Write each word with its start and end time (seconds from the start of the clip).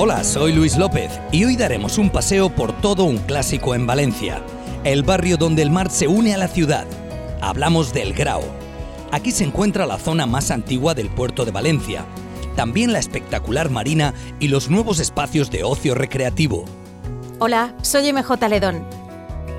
Hola, 0.00 0.22
soy 0.22 0.52
Luis 0.52 0.76
López 0.76 1.18
y 1.32 1.44
hoy 1.44 1.56
daremos 1.56 1.98
un 1.98 2.08
paseo 2.08 2.50
por 2.50 2.72
todo 2.80 3.02
un 3.02 3.18
clásico 3.18 3.74
en 3.74 3.84
Valencia, 3.84 4.40
el 4.84 5.02
barrio 5.02 5.36
donde 5.36 5.60
el 5.60 5.72
mar 5.72 5.90
se 5.90 6.06
une 6.06 6.32
a 6.32 6.38
la 6.38 6.46
ciudad. 6.46 6.86
Hablamos 7.40 7.92
del 7.92 8.12
Grao. 8.14 8.44
Aquí 9.10 9.32
se 9.32 9.42
encuentra 9.42 9.86
la 9.86 9.98
zona 9.98 10.24
más 10.24 10.52
antigua 10.52 10.94
del 10.94 11.10
puerto 11.10 11.44
de 11.44 11.50
Valencia, 11.50 12.04
también 12.54 12.92
la 12.92 13.00
espectacular 13.00 13.70
marina 13.70 14.14
y 14.38 14.46
los 14.46 14.70
nuevos 14.70 15.00
espacios 15.00 15.50
de 15.50 15.64
ocio 15.64 15.96
recreativo. 15.96 16.64
Hola, 17.40 17.74
soy 17.82 18.12
MJ 18.12 18.48
Ledón. 18.48 18.84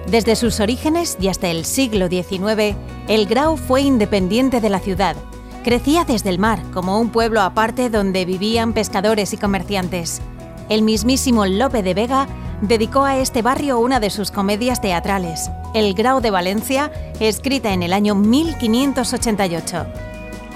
Desde 0.10 0.38
sus 0.38 0.62
orígenes 0.62 1.18
y 1.20 1.28
hasta 1.28 1.50
el 1.50 1.66
siglo 1.66 2.08
XIX, 2.08 2.78
el 3.10 3.26
Grau 3.26 3.58
fue 3.58 3.82
independiente 3.82 4.62
de 4.62 4.70
la 4.70 4.80
ciudad. 4.80 5.18
Crecía 5.66 6.06
desde 6.06 6.30
el 6.30 6.40
mar, 6.40 6.64
como 6.74 6.98
un 7.02 7.10
pueblo 7.10 7.42
aparte 7.42 7.90
donde 7.90 8.24
vivían 8.24 8.72
pescadores 8.72 9.34
y 9.34 9.38
comerciantes. 9.38 10.22
El 10.70 10.84
mismísimo 10.84 11.48
Lope 11.48 11.82
de 11.82 11.96
Vega 11.96 12.28
dedicó 12.62 13.04
a 13.04 13.18
este 13.18 13.42
barrio 13.42 13.80
una 13.80 14.00
de 14.00 14.12
sus 14.12 14.30
comedias 14.30 14.82
teatrales, 14.82 15.50
El 15.74 15.96
Grau 15.96 16.22
de 16.22 16.30
Valencia, 16.30 16.92
escrita 17.20 17.74
en 17.74 17.82
el 17.82 17.92
año 17.92 18.14
1588. 18.14 19.88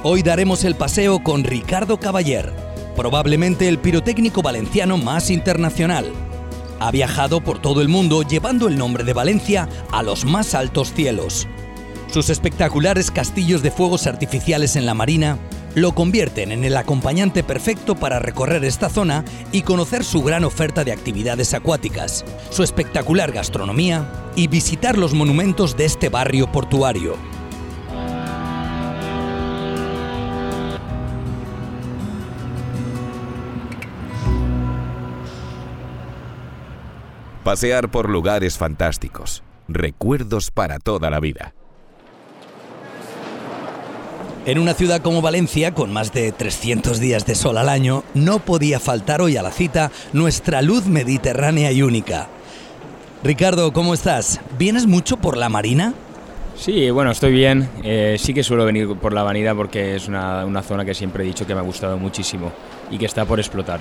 Hoy 0.04 0.22
daremos 0.22 0.66
el 0.66 0.76
paseo 0.76 1.24
con 1.24 1.44
Ricardo 1.44 2.00
Caballer, 2.00 2.54
probablemente 2.96 3.68
el 3.68 3.80
pirotécnico 3.80 4.44
valenciano 4.44 4.98
más 4.98 5.32
internacional. 5.32 6.06
Ha 6.80 6.92
viajado 6.92 7.42
por 7.42 7.60
todo 7.60 7.82
el 7.82 7.90
mundo 7.90 8.22
llevando 8.22 8.68
el 8.68 8.78
nombre 8.78 9.04
de 9.04 9.14
Valencia 9.14 9.68
a 9.92 10.04
los 10.04 10.26
más 10.26 10.54
altos 10.54 10.94
cielos. 10.94 11.48
Sus 12.12 12.30
espectaculares 12.30 13.10
castillos 13.10 13.64
de 13.64 13.72
fuegos 13.72 14.06
artificiales 14.06 14.76
en 14.76 14.86
la 14.86 14.94
marina 14.94 15.40
lo 15.76 15.94
convierten 15.94 16.52
en 16.52 16.64
el 16.64 16.78
acompañante 16.78 17.44
perfecto 17.44 17.96
para 17.96 18.20
recorrer 18.20 18.64
esta 18.64 18.90
zona 18.90 19.26
y 19.52 19.64
conocer 19.64 20.04
su 20.04 20.22
gran 20.24 20.44
oferta 20.44 20.84
de 20.84 20.92
actividades 20.92 21.54
acuáticas, 21.54 22.24
su 22.50 22.64
espectacular 22.64 23.32
gastronomía 23.32 24.08
y 24.36 24.48
visitar 24.48 24.98
los 24.98 25.14
monumentos 25.14 25.76
de 25.76 25.86
este 25.86 26.10
barrio 26.10 26.52
portuario. 26.52 27.16
Pasear 37.44 37.92
por 37.92 38.10
lugares 38.10 38.58
fantásticos, 38.58 39.44
recuerdos 39.68 40.50
para 40.50 40.80
toda 40.80 41.10
la 41.10 41.20
vida. 41.20 41.54
En 44.46 44.60
una 44.60 44.74
ciudad 44.74 45.02
como 45.02 45.22
Valencia, 45.22 45.74
con 45.74 45.94
más 45.94 46.12
de 46.12 46.34
300 46.34 47.00
días 47.00 47.26
de 47.26 47.34
sol 47.34 47.58
al 47.58 47.70
año, 47.70 48.04
no 48.14 48.40
podía 48.40 48.78
faltar 48.78 49.22
hoy 49.22 49.38
a 49.38 49.42
la 49.42 49.52
cita 49.52 49.90
nuestra 50.12 50.62
luz 50.62 50.86
mediterránea 50.86 51.72
y 51.72 51.82
única. 51.82 52.28
Ricardo, 53.24 53.72
¿cómo 53.72 53.94
estás? 53.94 54.42
¿Vienes 54.60 54.86
mucho 54.86 55.16
por 55.16 55.38
la 55.38 55.48
Marina? 55.48 55.94
Sí, 56.58 56.92
bueno, 56.92 57.12
estoy 57.12 57.32
bien. 57.32 57.70
Eh, 57.84 58.18
sí 58.20 58.34
que 58.34 58.44
suelo 58.44 58.66
venir 58.66 58.94
por 58.98 59.14
la 59.14 59.24
Marina 59.24 59.56
porque 59.56 59.96
es 59.96 60.10
una, 60.10 60.46
una 60.46 60.62
zona 60.62 60.84
que 60.84 60.94
siempre 60.94 61.24
he 61.24 61.28
dicho 61.28 61.48
que 61.48 61.56
me 61.56 61.62
ha 61.62 61.64
gustado 61.64 61.98
muchísimo 61.98 62.52
y 62.92 62.98
que 62.98 63.06
está 63.06 63.24
por 63.24 63.40
explotar. 63.40 63.80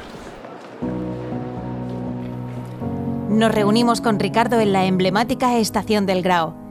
Nos 3.29 3.53
reunimos 3.53 4.01
con 4.01 4.21
Ricardo 4.21 4.61
en 4.61 4.73
la 4.73 4.87
emblemática 4.87 5.59
estación 5.59 6.07
del 6.07 6.23
Grao 6.23 6.62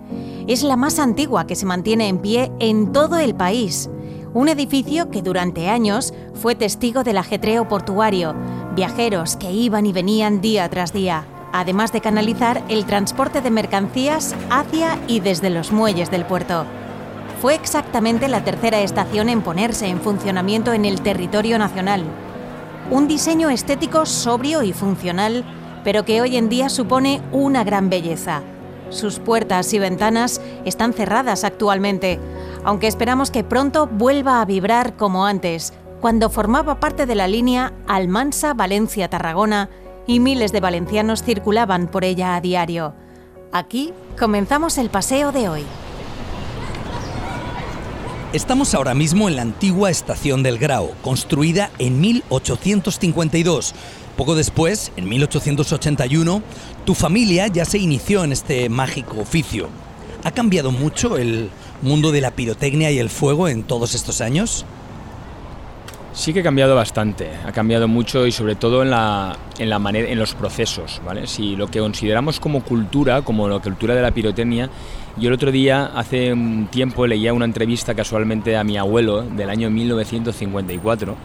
es 0.47 0.63
la 0.63 0.75
más 0.75 0.99
antigua 0.99 1.47
que 1.47 1.55
se 1.55 1.65
mantiene 1.65 2.07
en 2.07 2.19
pie 2.19 2.51
en 2.59 2.91
todo 2.91 3.17
el 3.17 3.35
país. 3.35 3.89
Un 4.33 4.47
edificio 4.47 5.09
que 5.09 5.21
durante 5.21 5.69
años 5.69 6.13
fue 6.33 6.55
testigo 6.55 7.03
del 7.03 7.17
ajetreo 7.17 7.67
portuario, 7.67 8.33
viajeros 8.75 9.35
que 9.35 9.51
iban 9.51 9.85
y 9.85 9.91
venían 9.91 10.39
día 10.39 10.69
tras 10.69 10.93
día, 10.93 11.25
además 11.51 11.91
de 11.91 12.01
canalizar 12.01 12.63
el 12.69 12.85
transporte 12.85 13.41
de 13.41 13.51
mercancías 13.51 14.35
hacia 14.49 14.97
y 15.07 15.19
desde 15.19 15.49
los 15.49 15.71
muelles 15.71 16.09
del 16.09 16.25
puerto. 16.25 16.65
Fue 17.41 17.55
exactamente 17.55 18.27
la 18.27 18.43
tercera 18.43 18.79
estación 18.81 19.27
en 19.27 19.41
ponerse 19.41 19.87
en 19.87 19.99
funcionamiento 19.99 20.73
en 20.73 20.85
el 20.85 21.01
territorio 21.01 21.57
nacional. 21.57 22.03
Un 22.89 23.07
diseño 23.07 23.49
estético 23.49 24.05
sobrio 24.05 24.63
y 24.63 24.73
funcional, 24.73 25.43
pero 25.83 26.05
que 26.05 26.21
hoy 26.21 26.37
en 26.37 26.49
día 26.49 26.69
supone 26.69 27.21
una 27.31 27.63
gran 27.63 27.89
belleza. 27.89 28.43
Sus 28.91 29.19
puertas 29.19 29.73
y 29.73 29.79
ventanas 29.79 30.41
están 30.65 30.93
cerradas 30.93 31.43
actualmente, 31.43 32.19
aunque 32.63 32.87
esperamos 32.87 33.31
que 33.31 33.43
pronto 33.43 33.87
vuelva 33.87 34.41
a 34.41 34.45
vibrar 34.45 34.97
como 34.97 35.25
antes, 35.25 35.73
cuando 36.01 36.29
formaba 36.29 36.79
parte 36.79 37.05
de 37.05 37.15
la 37.15 37.27
línea 37.27 37.73
Almansa-Valencia-Tarragona 37.87 39.69
y 40.07 40.19
miles 40.19 40.51
de 40.51 40.59
valencianos 40.59 41.23
circulaban 41.23 41.87
por 41.87 42.03
ella 42.03 42.35
a 42.35 42.41
diario. 42.41 42.93
Aquí 43.53 43.93
comenzamos 44.19 44.77
el 44.77 44.89
paseo 44.89 45.31
de 45.31 45.47
hoy. 45.47 45.63
Estamos 48.33 48.73
ahora 48.73 48.93
mismo 48.93 49.27
en 49.27 49.35
la 49.35 49.41
antigua 49.41 49.89
estación 49.89 50.41
del 50.41 50.57
Grao, 50.57 50.91
construida 51.01 51.69
en 51.79 51.99
1852 51.99 53.75
poco 54.21 54.35
después, 54.35 54.91
en 54.97 55.09
1881, 55.09 56.43
tu 56.85 56.93
familia 56.93 57.47
ya 57.47 57.65
se 57.65 57.79
inició 57.79 58.23
en 58.23 58.31
este 58.31 58.69
mágico 58.69 59.19
oficio. 59.19 59.67
¿Ha 60.23 60.29
cambiado 60.29 60.71
mucho 60.71 61.17
el 61.17 61.49
mundo 61.81 62.11
de 62.11 62.21
la 62.21 62.29
pirotecnia 62.29 62.91
y 62.91 62.99
el 62.99 63.09
fuego 63.09 63.47
en 63.47 63.63
todos 63.63 63.95
estos 63.95 64.21
años? 64.21 64.63
Sí 66.13 66.33
que 66.33 66.41
ha 66.41 66.43
cambiado 66.43 66.75
bastante, 66.75 67.31
ha 67.47 67.51
cambiado 67.51 67.87
mucho 67.87 68.27
y 68.27 68.31
sobre 68.31 68.53
todo 68.53 68.83
en 68.83 68.91
la, 68.91 69.35
en 69.57 69.71
la 69.71 69.79
manera, 69.79 70.07
en 70.07 70.19
los 70.19 70.35
procesos, 70.35 71.01
¿vale? 71.03 71.25
Si 71.25 71.55
lo 71.55 71.65
que 71.65 71.79
consideramos 71.79 72.39
como 72.39 72.63
cultura, 72.63 73.23
como 73.23 73.49
la 73.49 73.57
cultura 73.57 73.95
de 73.95 74.03
la 74.03 74.11
pirotecnia, 74.11 74.69
yo 75.17 75.29
el 75.29 75.33
otro 75.33 75.51
día, 75.51 75.89
hace 75.95 76.31
un 76.31 76.67
tiempo, 76.67 77.07
leía 77.07 77.33
una 77.33 77.45
entrevista 77.45 77.95
casualmente 77.95 78.55
a 78.55 78.63
mi 78.63 78.77
abuelo 78.77 79.23
del 79.23 79.49
año 79.49 79.71
1954 79.71 81.17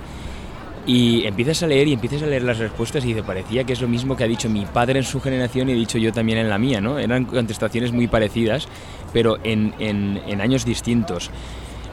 y 0.87 1.27
empiezas 1.27 1.63
a 1.65 1.67
leer 1.67 1.89
y 1.89 1.93
empiezas 1.93 2.23
a 2.23 2.27
leer 2.27 2.43
las 2.43 2.59
respuestas 2.59 3.05
y 3.05 3.13
te 3.13 3.23
parecía 3.23 3.65
que 3.65 3.73
es 3.73 3.81
lo 3.81 3.89
mismo 3.89 4.17
que 4.17 4.25
ha 4.25 4.29
dicho 4.29 4.49
mi 4.49 4.65
padre 4.65 5.01
en 5.01 5.05
su 5.05 5.21
generación 5.21 5.69
y 5.69 5.73
he 5.73 5.75
dicho 5.75 5.99
yo 5.99 6.13
también 6.13 6.39
en 6.39 6.49
la 6.49 6.59
mía, 6.59 6.81
¿no? 6.81 6.99
Eran 6.99 7.25
contestaciones 7.25 7.93
muy 7.93 8.07
parecidas, 8.07 8.69
pero 9.13 9.37
en, 9.43 9.75
en, 9.81 10.41
años 10.41 10.65
distintos. 10.65 11.31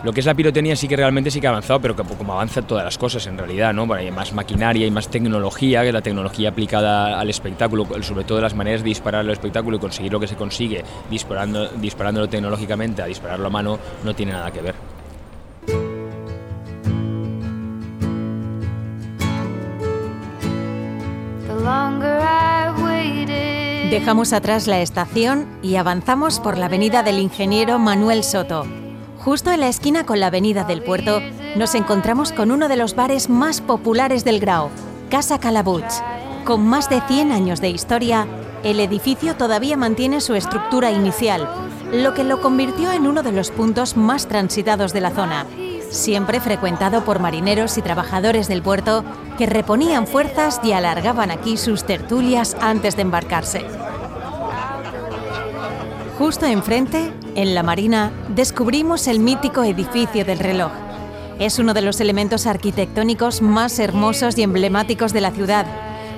Lo 0.04 0.12
que 0.12 0.20
es 0.20 0.26
la 0.26 0.36
pirotecnia 0.36 0.76
sí 0.76 0.88
que 0.90 0.98
realmente 0.98 1.32
sí 1.32 1.40
que 1.40 1.48
ha 1.48 1.50
avanzado, 1.50 1.80
pero 1.80 1.96
como 1.96 2.34
avanzan 2.34 2.68
todas 2.68 2.84
las 2.84 2.98
cosas 2.98 3.26
en 3.26 3.38
realidad, 3.38 3.74
¿no? 3.74 3.92
Hay 3.94 4.12
más 4.12 4.34
maquinaria 4.34 4.86
y 4.86 4.92
más 4.92 5.08
tecnología, 5.08 5.82
que 5.82 5.94
la 5.94 6.02
tecnología 6.02 6.50
aplicada 6.50 7.20
al 7.20 7.30
espectáculo, 7.30 7.88
sobre 8.02 8.26
todo 8.26 8.42
las 8.42 8.54
maneras 8.54 8.84
de 8.84 8.90
disparar 8.90 9.22
al 9.22 9.32
espectáculo 9.32 9.78
y 9.78 9.80
conseguir 9.80 10.12
lo 10.12 10.20
que 10.20 10.28
se 10.28 10.36
consigue 10.36 10.84
disparando, 11.10 11.70
disparándolo 11.70 12.28
tecnológicamente 12.28 13.02
a 13.02 13.06
dispararlo 13.06 13.48
a 13.48 13.50
mano, 13.50 13.80
no 14.04 14.14
tiene 14.14 14.34
nada 14.34 14.52
que 14.52 14.62
ver. 14.62 14.93
Dejamos 23.90 24.34
atrás 24.34 24.66
la 24.68 24.82
estación 24.82 25.48
y 25.62 25.76
avanzamos 25.76 26.40
por 26.40 26.58
la 26.58 26.66
avenida 26.66 27.04
del 27.04 27.20
ingeniero 27.20 27.78
Manuel 27.78 28.24
Soto. 28.24 28.66
Justo 29.20 29.52
en 29.52 29.60
la 29.60 29.68
esquina 29.68 30.04
con 30.04 30.20
la 30.20 30.28
avenida 30.28 30.64
del 30.64 30.82
puerto 30.82 31.22
nos 31.56 31.76
encontramos 31.76 32.32
con 32.32 32.52
uno 32.52 32.68
de 32.68 32.76
los 32.76 32.96
bares 32.96 33.30
más 33.30 33.62
populares 33.62 34.24
del 34.24 34.40
Grao, 34.40 34.72
Casa 35.12 35.40
Calabuch. 35.40 35.84
Con 36.44 36.66
más 36.66 36.90
de 36.90 37.02
100 37.02 37.32
años 37.32 37.62
de 37.62 37.70
historia, 37.70 38.28
el 38.64 38.80
edificio 38.80 39.36
todavía 39.36 39.78
mantiene 39.78 40.22
su 40.22 40.34
estructura 40.34 40.92
inicial, 40.92 41.48
lo 41.94 42.16
que 42.16 42.24
lo 42.24 42.42
convirtió 42.42 42.92
en 42.92 43.06
uno 43.06 43.22
de 43.22 43.32
los 43.32 43.52
puntos 43.52 43.96
más 43.96 44.28
transitados 44.28 44.92
de 44.92 45.02
la 45.02 45.12
zona 45.12 45.46
siempre 45.94 46.40
frecuentado 46.40 47.06
por 47.06 47.20
marineros 47.20 47.78
y 47.78 47.82
trabajadores 47.82 48.48
del 48.48 48.62
puerto 48.62 49.06
que 49.38 49.46
reponían 49.46 50.08
fuerzas 50.08 50.60
y 50.64 50.74
alargaban 50.74 51.32
aquí 51.32 51.58
sus 51.58 51.86
tertulias 51.86 52.58
antes 52.60 52.96
de 52.96 53.04
embarcarse. 53.04 53.66
Justo 56.18 56.46
enfrente, 56.46 57.12
en 57.36 57.56
la 57.56 57.64
marina, 57.64 58.12
descubrimos 58.30 59.08
el 59.08 59.20
mítico 59.20 59.64
edificio 59.64 60.26
del 60.26 60.40
reloj. 60.40 60.72
Es 61.40 61.60
uno 61.60 61.74
de 61.74 61.82
los 61.82 62.00
elementos 62.00 62.46
arquitectónicos 62.46 63.42
más 63.42 63.80
hermosos 63.80 64.38
y 64.38 64.44
emblemáticos 64.44 65.14
de 65.14 65.22
la 65.22 65.32
ciudad, 65.32 65.66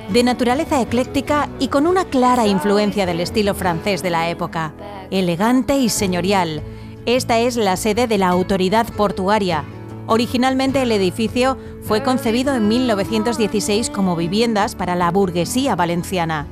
de 0.09 0.23
naturaleza 0.23 0.81
ecléctica 0.81 1.49
y 1.59 1.69
con 1.69 1.87
una 1.87 2.05
clara 2.05 2.45
influencia 2.45 3.05
del 3.05 3.19
estilo 3.19 3.55
francés 3.55 4.03
de 4.03 4.09
la 4.09 4.29
época, 4.29 4.73
elegante 5.11 5.77
y 5.77 5.89
señorial. 5.89 6.61
Esta 7.05 7.37
es 7.37 7.55
la 7.55 7.77
sede 7.77 8.07
de 8.07 8.17
la 8.17 8.29
autoridad 8.29 8.87
portuaria. 8.91 9.63
Originalmente 10.07 10.81
el 10.81 10.91
edificio 10.91 11.55
fue 11.83 12.01
concebido 12.01 12.55
en 12.55 12.67
1916 12.67 13.91
como 13.91 14.15
viviendas 14.15 14.73
para 14.73 14.95
la 14.95 15.11
burguesía 15.11 15.75
valenciana. 15.75 16.47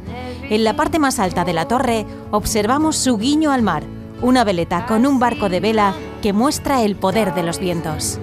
En 0.51 0.63
la 0.63 0.75
parte 0.75 0.99
más 0.99 1.17
alta 1.17 1.43
de 1.43 1.53
la 1.53 1.67
torre 1.67 2.05
observamos 2.29 2.97
su 2.97 3.17
guiño 3.17 3.51
al 3.51 3.63
mar, 3.63 3.83
una 4.21 4.43
veleta 4.43 4.85
con 4.85 5.07
un 5.07 5.17
barco 5.17 5.49
de 5.49 5.59
vela 5.59 5.95
que 6.21 6.33
muestra 6.33 6.83
el 6.83 6.97
poder 6.97 7.33
de 7.33 7.41
los 7.41 7.57
vientos. 7.57 8.19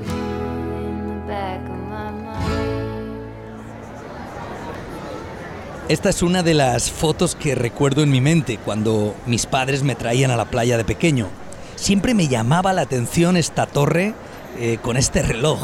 Esta 5.89 6.11
es 6.11 6.23
una 6.23 6.45
de 6.45 6.55
las 6.55 6.93
fotos 6.93 7.35
que 7.35 7.57
recuerdo 7.57 8.05
en 8.05 8.13
mi 8.13 8.21
mente 8.21 8.57
cuando 8.65 9.17
mis 9.27 9.47
padres 9.47 9.83
me 9.83 9.97
traían 9.97 10.31
a 10.31 10.37
la 10.37 10.45
playa 10.45 10.77
de 10.77 10.85
pequeño. 10.85 11.40
Siempre 11.81 12.13
me 12.13 12.29
llamaba 12.29 12.75
la 12.75 12.83
atención 12.83 13.39
esta 13.39 13.65
torre 13.65 14.13
eh, 14.59 14.77
con 14.83 14.99
este 14.99 15.23
reloj. 15.23 15.59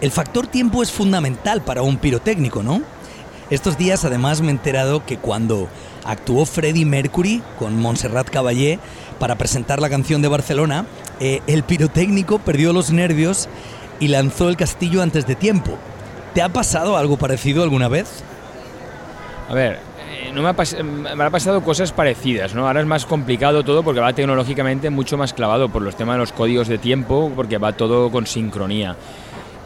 El 0.00 0.10
factor 0.10 0.48
tiempo 0.48 0.82
es 0.82 0.90
fundamental 0.90 1.62
para 1.62 1.82
un 1.82 1.96
pirotécnico, 1.96 2.64
¿no? 2.64 2.82
Estos 3.50 3.78
días 3.78 4.04
además 4.04 4.40
me 4.40 4.48
he 4.48 4.50
enterado 4.50 5.06
que 5.06 5.16
cuando 5.16 5.68
actuó 6.04 6.44
Freddie 6.44 6.84
Mercury 6.84 7.40
con 7.56 7.80
Montserrat 7.80 8.28
Caballé 8.30 8.80
para 9.20 9.36
presentar 9.36 9.80
la 9.80 9.88
canción 9.88 10.22
de 10.22 10.28
Barcelona, 10.28 10.86
eh, 11.20 11.40
el 11.46 11.62
pirotécnico 11.62 12.40
perdió 12.40 12.72
los 12.72 12.90
nervios 12.90 13.48
y 14.00 14.08
lanzó 14.08 14.48
el 14.48 14.56
castillo 14.56 15.02
antes 15.02 15.24
de 15.28 15.36
tiempo. 15.36 15.78
¿Te 16.34 16.42
ha 16.42 16.48
pasado 16.48 16.96
algo 16.96 17.16
parecido 17.16 17.62
alguna 17.62 17.86
vez? 17.86 18.08
A 19.48 19.54
ver, 19.54 19.78
no 20.32 20.42
me, 20.42 20.48
ha 20.48 21.30
pasado 21.30 21.62
cosas 21.62 21.92
parecidas, 21.92 22.54
¿no? 22.54 22.66
Ahora 22.66 22.80
es 22.80 22.86
más 22.86 23.06
complicado 23.06 23.64
todo 23.64 23.82
porque 23.82 24.00
va 24.00 24.12
tecnológicamente 24.12 24.90
mucho 24.90 25.16
más 25.16 25.32
clavado 25.32 25.68
por 25.68 25.82
los 25.82 25.96
temas 25.96 26.14
de 26.14 26.20
los 26.20 26.32
códigos 26.32 26.68
de 26.68 26.78
tiempo, 26.78 27.32
porque 27.34 27.58
va 27.58 27.72
todo 27.72 28.10
con 28.10 28.26
sincronía. 28.26 28.96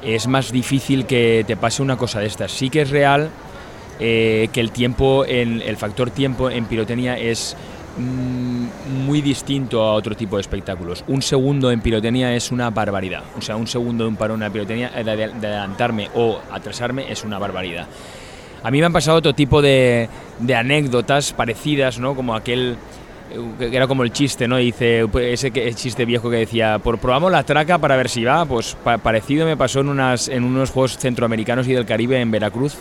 Es 0.02 0.26
más 0.26 0.52
difícil 0.52 1.06
que 1.06 1.44
te 1.46 1.56
pase 1.56 1.82
una 1.82 1.96
cosa 1.96 2.20
de 2.20 2.26
estas. 2.26 2.52
Sí 2.52 2.70
que 2.70 2.82
es 2.82 2.90
real 2.90 3.30
eh, 4.00 4.48
que 4.52 4.60
el 4.60 4.70
tiempo, 4.70 5.24
el 5.24 5.76
factor 5.76 6.10
tiempo 6.10 6.50
en 6.50 6.66
pirotecnia 6.66 7.18
es 7.18 7.56
mm, 7.96 9.04
muy 9.04 9.20
distinto 9.20 9.82
a 9.82 9.94
otro 9.94 10.14
tipo 10.14 10.36
de 10.36 10.42
espectáculos. 10.42 11.04
Un 11.08 11.20
segundo 11.20 11.70
en 11.70 11.80
pirotecnia 11.80 12.34
es 12.34 12.52
una 12.52 12.70
barbaridad. 12.70 13.22
O 13.36 13.42
sea, 13.42 13.56
un 13.56 13.66
segundo 13.66 14.04
de 14.04 14.10
un 14.10 14.16
parón 14.16 14.42
en 14.42 14.52
pirotecnia, 14.52 14.90
de 14.90 15.10
adelantarme 15.10 16.08
o 16.14 16.40
atrasarme 16.50 17.10
es 17.10 17.24
una 17.24 17.38
barbaridad. 17.38 17.86
A 18.62 18.70
mí 18.70 18.80
me 18.80 18.86
han 18.86 18.92
pasado 18.92 19.18
otro 19.18 19.34
tipo 19.34 19.62
de, 19.62 20.08
anécdotas 20.54 21.32
parecidas, 21.32 21.98
¿no? 21.98 22.14
Como 22.14 22.34
aquel 22.34 22.76
que 23.58 23.76
era 23.76 23.86
como 23.86 24.04
el 24.04 24.12
chiste, 24.12 24.48
¿no? 24.48 24.56
Dice, 24.56 25.06
pues, 25.10 25.44
ese 25.44 25.74
chiste 25.74 26.04
viejo 26.04 26.30
que 26.30 26.36
decía, 26.36 26.78
por 26.78 26.98
probamos 26.98 27.30
la 27.30 27.42
traca 27.42 27.78
para 27.78 27.96
ver 27.96 28.08
si 28.08 28.24
va, 28.24 28.46
pues 28.46 28.76
parecido 29.02 29.44
me 29.44 29.56
pasó 29.56 29.80
en, 29.80 29.90
unas, 29.90 30.28
en 30.28 30.44
unos 30.44 30.70
Juegos 30.70 30.96
Centroamericanos 30.96 31.68
y 31.68 31.74
del 31.74 31.84
Caribe 31.84 32.20
en 32.20 32.30
Veracruz, 32.30 32.76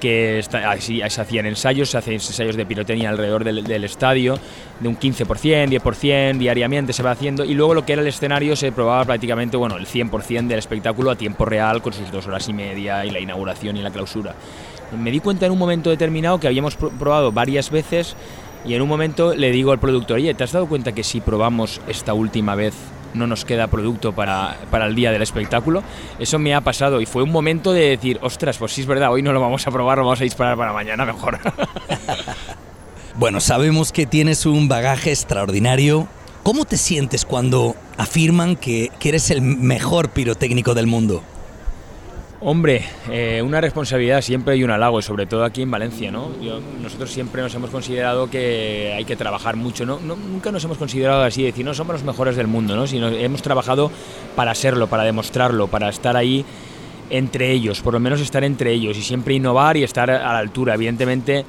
que 0.00 0.44
así, 0.64 1.00
se 1.08 1.20
hacían 1.20 1.46
ensayos, 1.46 1.90
se 1.90 1.98
hacían 1.98 2.14
ensayos 2.14 2.54
de 2.54 2.64
pirotecnia 2.64 3.08
alrededor 3.08 3.42
del, 3.42 3.64
del, 3.64 3.82
estadio, 3.82 4.38
de 4.78 4.88
un 4.88 4.96
15%, 4.96 5.26
10%, 5.68 6.38
diariamente 6.38 6.92
se 6.92 7.02
va 7.02 7.10
haciendo, 7.10 7.44
y 7.44 7.54
luego 7.54 7.74
lo 7.74 7.84
que 7.84 7.94
era 7.94 8.02
el 8.02 8.08
escenario 8.08 8.54
se 8.54 8.70
probaba 8.70 9.04
prácticamente, 9.04 9.56
bueno, 9.56 9.76
el 9.76 9.86
100% 9.86 10.46
del 10.46 10.58
espectáculo 10.58 11.10
a 11.10 11.16
tiempo 11.16 11.44
real, 11.44 11.82
con 11.82 11.92
sus 11.92 12.12
dos 12.12 12.26
horas 12.28 12.48
y 12.48 12.52
media, 12.52 13.04
y 13.04 13.10
la 13.10 13.18
inauguración 13.18 13.76
y 13.76 13.82
la 13.82 13.90
clausura 13.90 14.34
me 14.92 15.10
di 15.10 15.20
cuenta 15.20 15.46
en 15.46 15.52
un 15.52 15.58
momento 15.58 15.90
determinado 15.90 16.38
que 16.38 16.46
habíamos 16.46 16.76
probado 16.76 17.32
varias 17.32 17.70
veces 17.70 18.16
y 18.64 18.74
en 18.74 18.82
un 18.82 18.88
momento 18.88 19.34
le 19.34 19.50
digo 19.52 19.72
al 19.72 19.78
productor, 19.78 20.16
oye, 20.16 20.34
¿te 20.34 20.44
has 20.44 20.52
dado 20.52 20.66
cuenta 20.66 20.92
que 20.92 21.04
si 21.04 21.20
probamos 21.20 21.80
esta 21.88 22.14
última 22.14 22.54
vez 22.54 22.74
no 23.16 23.26
nos 23.26 23.44
queda 23.44 23.66
producto 23.66 24.12
para, 24.12 24.56
para, 24.70 24.86
el 24.86 24.94
día 24.94 25.10
del 25.10 25.22
espectáculo. 25.22 25.82
Eso 26.18 26.38
me 26.38 26.54
ha 26.54 26.60
pasado 26.60 27.00
y 27.00 27.06
fue 27.06 27.22
un 27.22 27.32
momento 27.32 27.72
de 27.72 27.90
decir, 27.90 28.18
ostras, 28.22 28.58
pues 28.58 28.72
sí 28.72 28.82
es 28.82 28.86
verdad, 28.86 29.10
hoy 29.10 29.22
no 29.22 29.32
lo 29.32 29.40
vamos 29.40 29.66
a 29.66 29.70
probar, 29.70 29.98
lo 29.98 30.04
vamos 30.04 30.20
a 30.20 30.24
disparar 30.24 30.56
para 30.56 30.72
mañana 30.72 31.04
mejor. 31.04 31.38
bueno, 33.16 33.40
sabemos 33.40 33.90
que 33.92 34.06
tienes 34.06 34.46
un 34.46 34.68
bagaje 34.68 35.10
extraordinario. 35.10 36.08
¿Cómo 36.42 36.64
te 36.64 36.76
sientes 36.76 37.24
cuando 37.24 37.74
afirman 37.96 38.54
que, 38.54 38.90
que 39.00 39.08
eres 39.08 39.30
el 39.30 39.40
mejor 39.40 40.10
pirotécnico 40.10 40.74
del 40.74 40.86
mundo? 40.86 41.22
Hombre, 42.40 42.84
eh, 43.10 43.40
una 43.42 43.62
responsabilidad 43.62 44.20
siempre 44.20 44.56
y 44.56 44.62
un 44.62 44.70
halago, 44.70 45.00
sobre 45.00 45.24
todo 45.24 45.42
aquí 45.42 45.62
en 45.62 45.70
Valencia, 45.70 46.10
¿no? 46.10 46.30
nosotros 46.82 47.10
siempre 47.10 47.40
nos 47.40 47.54
hemos 47.54 47.70
considerado 47.70 48.28
que 48.28 48.92
hay 48.94 49.06
que 49.06 49.16
trabajar 49.16 49.56
mucho, 49.56 49.86
¿no? 49.86 49.98
Nunca 49.98 50.52
nos 50.52 50.62
hemos 50.64 50.76
considerado 50.76 51.22
así, 51.22 51.42
decir, 51.42 51.64
no 51.64 51.72
somos 51.72 51.94
los 51.94 52.04
mejores 52.04 52.36
del 52.36 52.46
mundo, 52.46 52.76
¿no? 52.76 52.86
Sino 52.86 53.08
hemos 53.08 53.40
trabajado 53.40 53.90
para 54.34 54.54
serlo, 54.54 54.86
para 54.86 55.04
demostrarlo, 55.04 55.68
para 55.68 55.88
estar 55.88 56.14
ahí 56.14 56.44
entre 57.08 57.52
ellos, 57.52 57.80
por 57.80 57.94
lo 57.94 58.00
menos 58.00 58.20
estar 58.20 58.44
entre 58.44 58.72
ellos 58.72 58.98
y 58.98 59.02
siempre 59.02 59.34
innovar 59.34 59.78
y 59.78 59.82
estar 59.82 60.10
a 60.10 60.32
la 60.32 60.38
altura. 60.38 60.74
Evidentemente, 60.74 61.46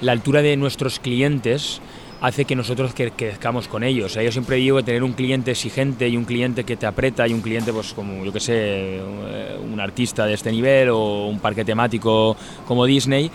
la 0.00 0.10
altura 0.10 0.42
de 0.42 0.56
nuestros 0.56 0.98
clientes 0.98 1.80
hace 2.26 2.44
que 2.44 2.56
nosotros 2.56 2.92
crezcamos 2.92 3.68
con 3.68 3.84
ellos. 3.84 4.14
yo 4.14 4.32
siempre 4.32 4.56
digo 4.56 4.78
que 4.78 4.82
tener 4.82 5.04
un 5.04 5.12
cliente 5.12 5.52
exigente 5.52 6.08
y 6.08 6.16
un 6.16 6.24
cliente 6.24 6.64
que 6.64 6.76
te 6.76 6.84
aprieta 6.84 7.26
y 7.28 7.32
un 7.32 7.40
cliente, 7.40 7.72
pues 7.72 7.92
como 7.92 8.24
yo 8.24 8.32
que 8.32 8.40
sé, 8.40 8.96
eh, 8.96 9.56
un 9.62 9.78
artista 9.78 10.26
de 10.26 10.34
este 10.34 10.50
nivel 10.50 10.88
o 10.88 11.28
un 11.28 11.38
parque 11.38 11.64
temático 11.64 12.36
como 12.66 12.84
Disney, 12.84 13.30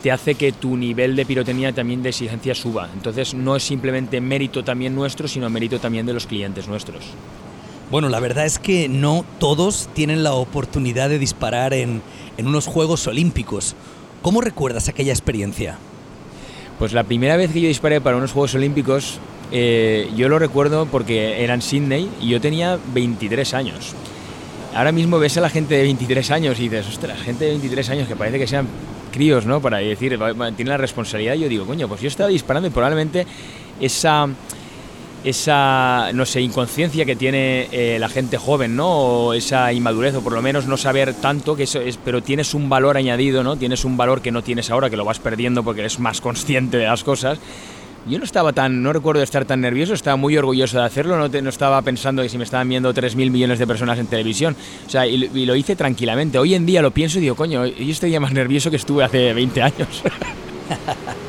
te 0.00 0.12
hace 0.12 0.36
que 0.36 0.52
tu 0.52 0.76
nivel 0.76 1.16
de 1.16 1.26
pirotecnia 1.26 1.72
también 1.72 2.04
de 2.04 2.10
exigencia 2.10 2.54
suba. 2.54 2.88
Entonces 2.94 3.34
no 3.34 3.56
es 3.56 3.64
simplemente 3.64 4.20
mérito 4.20 4.62
también 4.62 4.94
nuestro, 4.94 5.26
sino 5.26 5.50
mérito 5.50 5.80
también 5.80 6.06
de 6.06 6.12
los 6.12 6.28
clientes 6.28 6.68
nuestros. 6.68 7.04
Bueno, 7.90 8.08
la 8.08 8.20
verdad 8.20 8.46
es 8.46 8.60
que 8.60 8.88
no 8.88 9.24
todos 9.40 9.88
tienen 9.92 10.22
la 10.22 10.34
oportunidad 10.34 11.08
de 11.08 11.18
disparar 11.18 11.74
en, 11.74 12.00
en 12.36 12.46
unos 12.46 12.66
Juegos 12.66 13.08
Olímpicos. 13.08 13.74
¿Cómo 14.22 14.40
recuerdas 14.40 14.88
aquella 14.88 15.12
experiencia? 15.12 15.78
Pues 16.78 16.92
la 16.92 17.04
primera 17.04 17.36
vez 17.36 17.52
que 17.52 17.60
yo 17.60 17.68
disparé 17.68 18.02
para 18.02 18.18
unos 18.18 18.32
Juegos 18.32 18.54
Olímpicos, 18.54 19.18
eh, 19.50 20.10
yo 20.14 20.28
lo 20.28 20.38
recuerdo 20.38 20.84
porque 20.86 21.42
eran 21.42 21.62
Sydney 21.62 22.10
y 22.20 22.28
yo 22.28 22.40
tenía 22.40 22.78
23 22.92 23.54
años. 23.54 23.94
Ahora 24.74 24.92
mismo 24.92 25.18
ves 25.18 25.38
a 25.38 25.40
la 25.40 25.48
gente 25.48 25.74
de 25.74 25.84
23 25.84 26.30
años 26.32 26.60
y 26.60 26.68
dices, 26.68 26.86
ostras, 26.86 27.18
gente 27.22 27.46
de 27.46 27.52
23 27.52 27.90
años 27.90 28.08
que 28.08 28.14
parece 28.14 28.38
que 28.38 28.46
sean 28.46 28.66
críos, 29.10 29.46
¿no? 29.46 29.62
Para 29.62 29.78
decir, 29.78 30.18
tiene 30.54 30.70
la 30.70 30.76
responsabilidad. 30.76 31.34
Yo 31.34 31.48
digo, 31.48 31.64
coño, 31.64 31.88
pues 31.88 32.02
yo 32.02 32.08
estaba 32.08 32.28
disparando 32.28 32.68
y 32.68 32.70
probablemente 32.70 33.26
esa 33.80 34.28
esa, 35.26 36.12
no 36.14 36.24
sé, 36.24 36.40
inconsciencia 36.40 37.04
que 37.04 37.16
tiene 37.16 37.68
eh, 37.72 37.98
la 37.98 38.08
gente 38.08 38.38
joven, 38.38 38.76
¿no? 38.76 38.88
O 38.88 39.34
esa 39.34 39.72
inmadurez, 39.72 40.14
o 40.14 40.20
por 40.20 40.32
lo 40.32 40.40
menos 40.40 40.66
no 40.66 40.76
saber 40.76 41.14
tanto, 41.14 41.56
que 41.56 41.64
eso 41.64 41.80
es, 41.80 41.96
pero 41.96 42.22
tienes 42.22 42.54
un 42.54 42.68
valor 42.68 42.96
añadido, 42.96 43.42
¿no? 43.42 43.56
Tienes 43.56 43.84
un 43.84 43.96
valor 43.96 44.22
que 44.22 44.30
no 44.30 44.42
tienes 44.42 44.70
ahora, 44.70 44.88
que 44.88 44.96
lo 44.96 45.04
vas 45.04 45.18
perdiendo 45.18 45.64
porque 45.64 45.80
eres 45.80 45.98
más 45.98 46.20
consciente 46.20 46.76
de 46.76 46.84
las 46.84 47.02
cosas. 47.02 47.40
Yo 48.08 48.18
no 48.18 48.24
estaba 48.24 48.52
tan, 48.52 48.84
no 48.84 48.92
recuerdo 48.92 49.20
estar 49.20 49.44
tan 49.44 49.60
nervioso, 49.60 49.94
estaba 49.94 50.16
muy 50.16 50.36
orgulloso 50.36 50.78
de 50.78 50.84
hacerlo, 50.84 51.18
no, 51.18 51.26
no 51.28 51.48
estaba 51.48 51.82
pensando 51.82 52.22
que 52.22 52.28
si 52.28 52.38
me 52.38 52.44
estaban 52.44 52.68
viendo 52.68 52.94
3.000 52.94 53.28
millones 53.32 53.58
de 53.58 53.66
personas 53.66 53.98
en 53.98 54.06
televisión, 54.06 54.54
o 54.86 54.88
sea, 54.88 55.08
y, 55.08 55.28
y, 55.34 55.44
lo 55.44 55.56
hice 55.56 55.74
tranquilamente. 55.74 56.38
Hoy 56.38 56.54
en 56.54 56.66
día 56.66 56.82
lo 56.82 56.92
pienso 56.92 57.18
y 57.18 57.22
digo, 57.22 57.34
coño, 57.34 57.66
yo 57.66 57.90
estaría 57.90 58.20
más 58.20 58.32
nervioso 58.32 58.70
que 58.70 58.76
estuve 58.76 59.02
hace 59.02 59.34
20 59.34 59.60
años. 59.60 60.04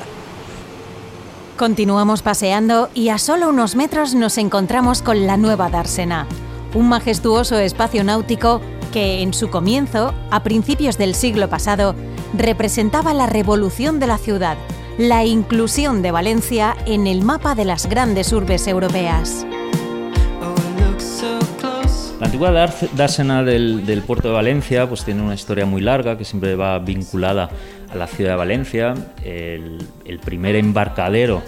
Continuamos 1.58 2.22
paseando 2.22 2.88
y 2.94 3.10
a 3.10 3.18
solo 3.18 3.50
unos 3.50 3.76
metros 3.76 4.14
nos 4.14 4.38
encontramos 4.38 5.02
con 5.02 5.26
la 5.26 5.38
nueva 5.38 5.72
Dársena, 5.72 6.28
un 6.76 6.88
majestuoso 6.88 7.58
espacio 7.58 8.04
náutico 8.04 8.62
que 8.94 9.24
en 9.24 9.34
su 9.34 9.50
comienzo, 9.50 10.14
a 10.30 10.44
principios 10.44 11.00
del 11.00 11.16
siglo 11.16 11.50
pasado, 11.50 11.96
representaba 12.38 13.16
la 13.16 13.26
revolución 13.26 14.00
de 14.00 14.06
la 14.06 14.20
ciudad, 14.20 14.56
la 15.00 15.26
inclusión 15.26 16.04
de 16.04 16.12
Valencia 16.12 16.78
en 16.86 17.08
el 17.08 17.24
mapa 17.24 17.56
de 17.56 17.66
las 17.66 17.88
grandes 17.88 18.34
urbes 18.34 18.68
europeas. 18.68 19.48
La 22.19 22.25
antigua 22.25 22.51
dársena 22.51 23.43
del, 23.43 24.03
puerto 24.07 24.29
de 24.29 24.33
Valencia 24.33 24.89
pues 24.89 25.05
tiene 25.05 25.21
una 25.21 25.36
historia 25.36 25.67
muy 25.67 25.81
larga 25.81 26.17
que 26.17 26.25
siempre 26.25 26.55
va 26.55 26.79
vinculada 26.79 27.47
a 27.91 27.95
la 27.95 28.07
ciudad 28.07 28.31
de 28.31 28.38
Valencia. 28.38 28.95
El, 29.24 30.19
primer 30.25 30.55
embarcadero, 30.55 31.43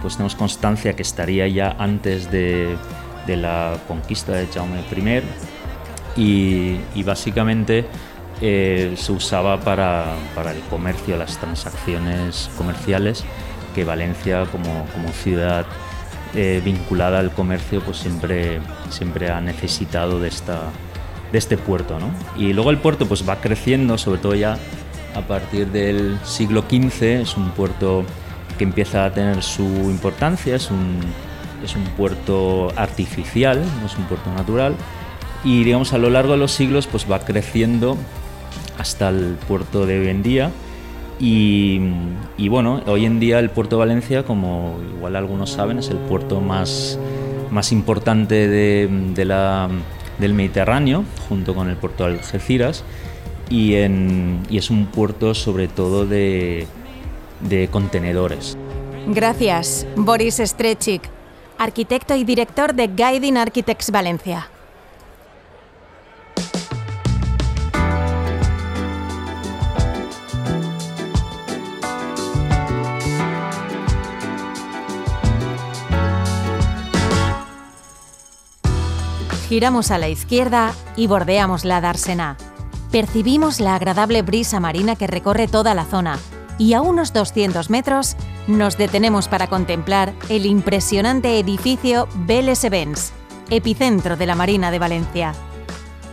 pues 0.00 0.14
tenemos 0.14 0.34
constancia 0.34 0.96
que 0.96 1.02
estaría 1.02 1.46
ya 1.48 1.76
antes 1.78 2.30
de, 2.30 2.74
la 3.26 3.76
conquista 3.86 4.32
de 4.32 4.46
Jaume 4.46 4.80
I 6.16 6.80
y, 6.94 7.02
básicamente 7.02 7.84
eh, 8.40 8.94
se 8.96 9.12
usaba 9.12 9.60
para, 9.60 10.06
el 10.50 10.60
comercio, 10.70 11.18
las 11.18 11.36
transacciones 11.36 12.48
comerciales 12.56 13.24
que 13.74 13.84
Valencia 13.84 14.46
como, 14.50 14.86
como 14.94 15.10
ciudad 15.10 15.66
eh, 16.34 16.60
vinculada 16.64 17.18
al 17.18 17.32
comercio 17.32 17.80
pues 17.80 17.98
siempre, 17.98 18.60
siempre 18.90 19.30
ha 19.30 19.40
necesitado 19.40 20.20
de 20.20 20.28
esta, 20.28 20.70
este 21.32 21.56
puerto. 21.56 21.98
¿no? 21.98 22.10
Y 22.36 22.52
luego 22.52 22.70
el 22.70 22.78
puerto 22.78 23.06
pues 23.06 23.28
va 23.28 23.40
creciendo, 23.40 23.98
sobre 23.98 24.20
todo 24.20 24.34
ya 24.34 24.58
a 25.14 25.20
partir 25.22 25.68
del 25.68 26.18
siglo 26.24 26.62
XV, 26.62 27.02
es 27.22 27.36
un 27.36 27.50
puerto 27.50 28.04
que 28.58 28.64
empieza 28.64 29.04
a 29.04 29.12
tener 29.12 29.42
su 29.42 29.62
importancia, 29.62 30.56
es 30.56 30.70
un, 30.70 31.00
es 31.64 31.76
un 31.76 31.84
puerto 31.96 32.72
artificial, 32.76 33.62
no 33.80 33.86
es 33.86 33.96
un 33.96 34.04
puerto 34.04 34.32
natural, 34.32 34.74
y 35.44 35.64
digamos 35.64 35.92
a 35.92 35.98
lo 35.98 36.10
largo 36.10 36.32
de 36.32 36.38
los 36.38 36.52
siglos 36.52 36.86
pues 36.86 37.10
va 37.10 37.20
creciendo 37.20 37.96
hasta 38.78 39.08
el 39.08 39.36
puerto 39.46 39.86
de 39.86 40.00
hoy 40.00 40.08
en 40.08 40.22
día. 40.22 40.50
Y, 41.20 41.78
bueno, 42.48 42.82
hoy 42.86 43.06
en 43.06 43.20
día 43.20 43.38
el 43.38 43.50
puerto 43.50 43.76
de 43.76 43.80
Valencia, 43.80 44.24
como 44.24 44.78
igual 44.96 45.16
algunos 45.16 45.50
saben, 45.50 45.78
es 45.78 45.88
el 45.88 45.96
puerto 45.96 46.40
más, 46.40 46.98
más 47.50 47.72
importante 47.72 48.48
de, 48.48 49.24
la, 49.24 49.68
del 50.18 50.34
Mediterráneo, 50.34 51.04
junto 51.28 51.54
con 51.54 51.70
el 51.70 51.76
puerto 51.76 52.04
de 52.04 52.14
Algeciras, 52.14 52.84
y, 53.48 53.74
y 53.74 54.58
es 54.58 54.70
un 54.70 54.86
puerto 54.86 55.34
sobre 55.34 55.68
todo 55.68 56.06
de, 56.06 56.66
de 57.48 57.68
contenedores. 57.68 58.56
Gracias, 59.06 59.86
Boris 59.96 60.40
Strechik, 60.42 61.02
arquitecto 61.58 62.14
y 62.16 62.24
director 62.24 62.74
de 62.74 62.88
Guiding 62.88 63.36
Architects 63.36 63.90
Valencia. 63.90 64.48
Giramos 79.54 79.92
a 79.92 79.98
la 79.98 80.08
izquierda 80.08 80.74
y 80.96 81.06
bordeamos 81.06 81.64
la 81.64 81.80
Dársena. 81.80 82.36
Percibimos 82.90 83.60
la 83.60 83.76
agradable 83.76 84.22
brisa 84.22 84.58
marina 84.58 84.96
que 84.96 85.06
recorre 85.06 85.46
toda 85.46 85.74
la 85.74 85.84
zona 85.84 86.18
y 86.58 86.72
a 86.72 86.80
unos 86.80 87.12
200 87.12 87.70
metros 87.70 88.16
nos 88.48 88.76
detenemos 88.76 89.28
para 89.28 89.46
contemplar 89.46 90.12
el 90.28 90.44
impresionante 90.44 91.38
edificio 91.38 92.08
Vélez 92.26 92.64
Events, 92.64 93.12
epicentro 93.48 94.16
de 94.16 94.26
la 94.26 94.34
Marina 94.34 94.72
de 94.72 94.80
Valencia. 94.80 95.34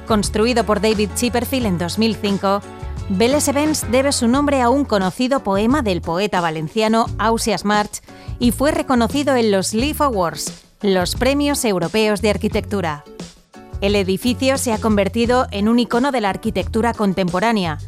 Construido 0.05 0.63
por 0.63 0.79
David 0.79 1.09
Chipperfield 1.15 1.65
en 1.65 1.77
2005, 1.79 2.61
Vélez 3.09 3.47
Events 3.47 3.89
debe 3.89 4.11
su 4.11 4.27
nombre 4.27 4.61
a 4.61 4.69
un 4.69 4.85
conocido 4.85 5.39
poema 5.39 5.81
del 5.81 6.01
poeta 6.01 6.41
valenciano 6.41 7.07
Ausias 7.17 7.65
March 7.65 8.03
y 8.37 8.51
fue 8.51 8.69
reconocido 8.69 9.35
en 9.35 9.49
los 9.49 9.73
Leaf 9.73 9.99
Awards, 10.01 10.63
los 10.83 11.15
premios 11.15 11.65
europeos 11.65 12.21
de 12.21 12.29
arquitectura. 12.29 13.03
El 13.81 13.95
edificio 13.95 14.59
se 14.59 14.73
ha 14.73 14.77
convertido 14.77 15.47
en 15.49 15.67
un 15.67 15.79
icono 15.79 16.11
de 16.11 16.21
la 16.21 16.29
arquitectura 16.29 16.93
contemporánea. 16.93 17.79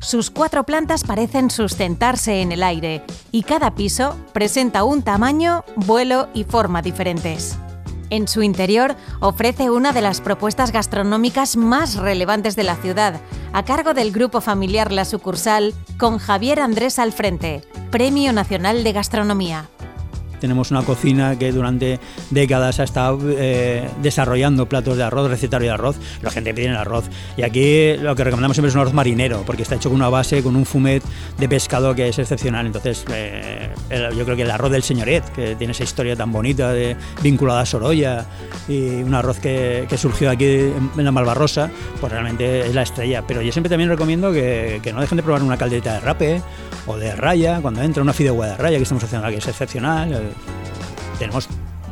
Sus 0.00 0.30
cuatro 0.30 0.64
plantas 0.64 1.04
parecen 1.04 1.50
sustentarse 1.50 2.40
en 2.40 2.52
el 2.52 2.62
aire 2.62 3.04
y 3.30 3.42
cada 3.42 3.74
piso 3.74 4.16
presenta 4.32 4.82
un 4.82 5.02
tamaño, 5.02 5.62
vuelo 5.76 6.28
y 6.32 6.44
forma 6.44 6.80
diferentes. 6.80 7.58
En 8.08 8.28
su 8.28 8.42
interior 8.42 8.96
ofrece 9.20 9.70
una 9.70 9.92
de 9.92 10.00
las 10.00 10.22
propuestas 10.22 10.72
gastronómicas 10.72 11.56
más 11.56 11.96
relevantes 11.96 12.56
de 12.56 12.64
la 12.64 12.76
ciudad, 12.76 13.20
a 13.52 13.62
cargo 13.64 13.92
del 13.92 14.10
grupo 14.10 14.40
familiar 14.40 14.90
La 14.90 15.04
Sucursal, 15.04 15.74
con 15.98 16.16
Javier 16.16 16.60
Andrés 16.60 16.98
al 16.98 17.12
frente, 17.12 17.62
Premio 17.90 18.32
Nacional 18.32 18.84
de 18.84 18.92
Gastronomía. 18.92 19.68
Tenemos 20.42 20.72
una 20.72 20.82
cocina 20.82 21.38
que 21.38 21.52
durante 21.52 22.00
décadas 22.30 22.80
ha 22.80 22.82
estado 22.82 23.20
eh, 23.22 23.88
desarrollando 24.02 24.66
platos 24.66 24.96
de 24.96 25.04
arroz, 25.04 25.30
recetario 25.30 25.68
de 25.68 25.74
arroz. 25.74 25.96
La 26.20 26.32
gente 26.32 26.52
pide 26.52 26.66
el 26.66 26.74
arroz. 26.74 27.04
Y 27.36 27.42
aquí 27.42 27.96
lo 27.96 28.16
que 28.16 28.24
recomendamos 28.24 28.56
siempre 28.56 28.70
es 28.70 28.74
un 28.74 28.80
arroz 28.80 28.92
marinero, 28.92 29.44
porque 29.46 29.62
está 29.62 29.76
hecho 29.76 29.88
con 29.88 30.00
una 30.00 30.08
base, 30.08 30.42
con 30.42 30.56
un 30.56 30.66
fumet 30.66 31.00
de 31.38 31.48
pescado 31.48 31.94
que 31.94 32.08
es 32.08 32.18
excepcional. 32.18 32.66
Entonces, 32.66 33.04
eh, 33.12 33.70
yo 34.18 34.24
creo 34.24 34.34
que 34.34 34.42
el 34.42 34.50
arroz 34.50 34.72
del 34.72 34.82
señoret, 34.82 35.22
que 35.32 35.54
tiene 35.54 35.70
esa 35.70 35.84
historia 35.84 36.16
tan 36.16 36.32
bonita 36.32 36.72
de, 36.72 36.96
vinculada 37.22 37.60
a 37.60 37.66
Sorolla, 37.66 38.26
y 38.66 39.00
un 39.00 39.14
arroz 39.14 39.38
que, 39.38 39.86
surgió 39.96 40.28
aquí 40.28 40.46
en, 40.46 40.90
la 40.96 41.12
Malvarrosa, 41.12 41.70
pues 42.00 42.12
realmente 42.12 42.66
es 42.66 42.74
la 42.74 42.82
estrella. 42.82 43.22
Pero 43.28 43.42
yo 43.42 43.52
siempre 43.52 43.70
también 43.70 43.90
recomiendo 43.90 44.32
que, 44.32 44.80
que 44.82 44.92
no 44.92 45.00
dejen 45.00 45.18
de 45.18 45.22
probar 45.22 45.44
una 45.44 45.56
calderita 45.56 45.94
de 45.94 46.00
rape 46.00 46.42
o 46.86 46.96
de 46.96 47.14
raya, 47.14 47.60
cuando 47.62 47.80
entra 47.80 48.02
una 48.02 48.12
fideuá 48.12 48.48
de 48.48 48.56
raya 48.56 48.78
que 48.78 48.82
estamos 48.82 49.04
haciendo 49.04 49.28
aquí, 49.28 49.36
es 49.36 49.46
excepcional 49.46 50.31
tenemos 51.18 51.48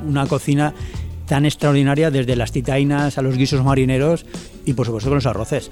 una 0.06 0.26
cocina 0.26 0.74
tan 1.26 1.46
extraordinaria 1.46 2.10
desde 2.10 2.34
las 2.36 2.52
titainas 2.52 3.16
a 3.16 3.22
los 3.22 3.36
guisos 3.36 3.64
marineros 3.64 4.26
y 4.64 4.72
por 4.72 4.86
supuesto 4.86 5.10
con 5.10 5.16
los 5.16 5.26
arroces. 5.26 5.70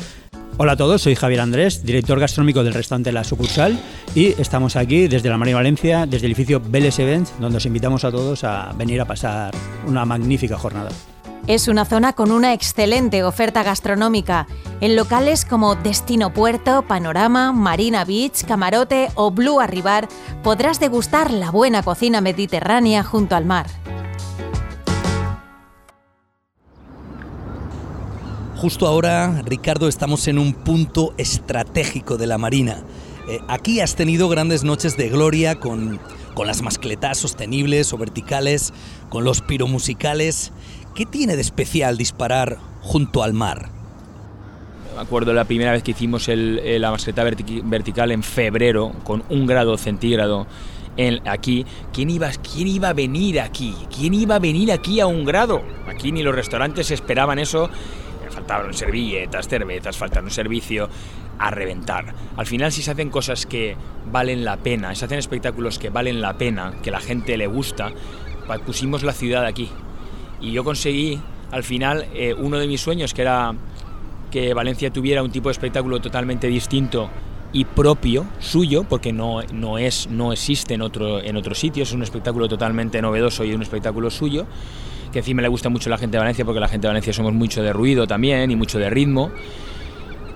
Hola 0.56 0.72
a 0.72 0.76
todos, 0.76 1.02
soy 1.02 1.14
Javier 1.14 1.40
Andrés, 1.40 1.84
director 1.84 2.18
gastronómico 2.18 2.64
del 2.64 2.74
restaurante 2.74 3.12
La 3.12 3.24
Sucursal 3.24 3.78
y 4.14 4.40
estamos 4.40 4.76
aquí 4.76 5.06
desde 5.06 5.28
la 5.28 5.38
Marina 5.38 5.58
Valencia, 5.58 6.04
desde 6.04 6.26
el 6.26 6.32
edificio 6.32 6.60
Vélez 6.60 6.98
Events, 6.98 7.32
donde 7.38 7.58
os 7.58 7.66
invitamos 7.66 8.04
a 8.04 8.10
todos 8.10 8.42
a 8.44 8.72
venir 8.76 9.00
a 9.00 9.04
pasar 9.04 9.54
una 9.86 10.04
magnífica 10.04 10.56
jornada. 10.58 10.90
Es 11.48 11.66
una 11.66 11.86
zona 11.86 12.12
con 12.12 12.30
una 12.30 12.52
excelente 12.52 13.24
oferta 13.24 13.62
gastronómica, 13.62 14.46
en 14.82 14.96
locales 14.96 15.46
como 15.46 15.76
Destino 15.76 16.30
Puerto, 16.30 16.82
Panorama, 16.82 17.52
Marina 17.52 18.04
Beach, 18.04 18.44
Camarote 18.44 19.08
o 19.14 19.30
Blue 19.30 19.58
Arribar 19.58 20.08
podrás 20.42 20.78
degustar 20.78 21.30
la 21.30 21.50
buena 21.50 21.82
cocina 21.82 22.20
mediterránea 22.20 23.02
junto 23.02 23.34
al 23.34 23.46
mar. 23.46 23.66
Justo 28.58 28.86
ahora, 28.86 29.40
Ricardo, 29.46 29.88
estamos 29.88 30.28
en 30.28 30.38
un 30.38 30.52
punto 30.52 31.14
estratégico 31.16 32.18
de 32.18 32.26
la 32.26 32.36
Marina. 32.36 32.82
Eh, 33.26 33.40
aquí 33.48 33.80
has 33.80 33.94
tenido 33.94 34.28
grandes 34.28 34.64
noches 34.64 34.98
de 34.98 35.08
gloria 35.08 35.58
con, 35.58 35.98
con 36.34 36.46
las 36.46 36.60
mascletas 36.60 37.16
sostenibles 37.16 37.92
o 37.94 37.98
verticales, 37.98 38.74
con 39.08 39.24
los 39.24 39.40
piromusicales. 39.40 40.52
¿Qué 40.94 41.06
tiene 41.06 41.36
de 41.36 41.42
especial 41.42 41.96
disparar 41.96 42.58
junto 42.80 43.22
al 43.22 43.34
mar? 43.34 43.70
Me 44.94 45.02
acuerdo 45.02 45.32
la 45.32 45.44
primera 45.44 45.70
vez 45.70 45.82
que 45.82 45.92
hicimos 45.92 46.28
la 46.28 46.90
mascleta 46.90 47.22
vertical 47.22 48.10
en 48.10 48.22
febrero, 48.24 48.92
con 49.04 49.22
un 49.28 49.46
grado 49.46 49.78
centígrado 49.78 50.48
en, 50.96 51.26
aquí. 51.28 51.64
¿Quién 51.92 52.10
iba, 52.10 52.28
¿Quién 52.30 52.66
iba 52.66 52.88
a 52.88 52.92
venir 52.92 53.40
aquí? 53.40 53.74
¿Quién 53.96 54.14
iba 54.14 54.34
a 54.34 54.38
venir 54.40 54.72
aquí 54.72 54.98
a 54.98 55.06
un 55.06 55.24
grado? 55.24 55.62
Aquí 55.86 56.10
ni 56.10 56.24
los 56.24 56.34
restaurantes 56.34 56.90
esperaban 56.90 57.38
eso. 57.38 57.70
Faltaban 58.30 58.74
servilletas, 58.74 59.46
cervezas, 59.46 59.96
faltaban 59.96 60.24
un 60.24 60.30
servicio 60.30 60.88
a 61.38 61.50
reventar. 61.52 62.12
Al 62.36 62.46
final, 62.46 62.72
si 62.72 62.82
se 62.82 62.90
hacen 62.90 63.10
cosas 63.10 63.46
que 63.46 63.76
valen 64.10 64.44
la 64.44 64.56
pena, 64.56 64.90
si 64.90 64.96
se 64.96 65.04
hacen 65.04 65.18
espectáculos 65.18 65.78
que 65.78 65.90
valen 65.90 66.20
la 66.20 66.36
pena, 66.36 66.74
que 66.82 66.90
la 66.90 67.00
gente 67.00 67.36
le 67.36 67.46
gusta, 67.46 67.92
pusimos 68.66 69.04
la 69.04 69.12
ciudad 69.12 69.44
aquí, 69.44 69.70
y 70.40 70.52
yo 70.52 70.64
conseguí 70.64 71.20
al 71.50 71.64
final 71.64 72.06
eh, 72.14 72.34
uno 72.34 72.58
de 72.58 72.66
mis 72.66 72.80
sueños, 72.80 73.14
que 73.14 73.22
era 73.22 73.54
que 74.30 74.52
Valencia 74.54 74.90
tuviera 74.90 75.22
un 75.22 75.30
tipo 75.30 75.48
de 75.48 75.52
espectáculo 75.52 76.00
totalmente 76.00 76.48
distinto 76.48 77.08
y 77.52 77.64
propio, 77.64 78.26
suyo, 78.40 78.84
porque 78.84 79.12
no, 79.12 79.42
no, 79.54 79.78
es, 79.78 80.08
no 80.10 80.32
existe 80.32 80.74
en 80.74 80.82
otro, 80.82 81.22
en 81.22 81.36
otro 81.36 81.54
sitio, 81.54 81.82
es 81.82 81.92
un 81.92 82.02
espectáculo 82.02 82.46
totalmente 82.46 83.00
novedoso 83.00 83.44
y 83.44 83.54
un 83.54 83.62
espectáculo 83.62 84.10
suyo, 84.10 84.46
que 85.12 85.20
encima 85.20 85.40
le 85.40 85.48
gusta 85.48 85.70
mucho 85.70 85.88
la 85.88 85.96
gente 85.96 86.16
de 86.16 86.18
Valencia, 86.18 86.44
porque 86.44 86.60
la 86.60 86.68
gente 86.68 86.86
de 86.86 86.88
Valencia 86.88 87.12
somos 87.12 87.32
mucho 87.32 87.62
de 87.62 87.72
ruido 87.72 88.06
también 88.06 88.50
y 88.50 88.56
mucho 88.56 88.78
de 88.78 88.90
ritmo. 88.90 89.30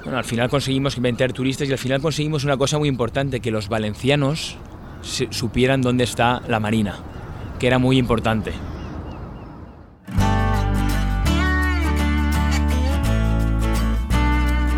Bueno, 0.04 0.18
al 0.18 0.24
final 0.24 0.48
conseguimos 0.48 0.96
inventar 0.96 1.32
turistas 1.32 1.68
y 1.68 1.72
al 1.72 1.78
final 1.78 2.00
conseguimos 2.00 2.44
una 2.44 2.56
cosa 2.56 2.78
muy 2.78 2.88
importante, 2.88 3.40
que 3.40 3.50
los 3.50 3.68
valencianos 3.68 4.56
supieran 5.02 5.82
dónde 5.82 6.04
está 6.04 6.40
la 6.48 6.60
Marina, 6.60 6.96
que 7.58 7.66
era 7.66 7.78
muy 7.78 7.98
importante. 7.98 8.52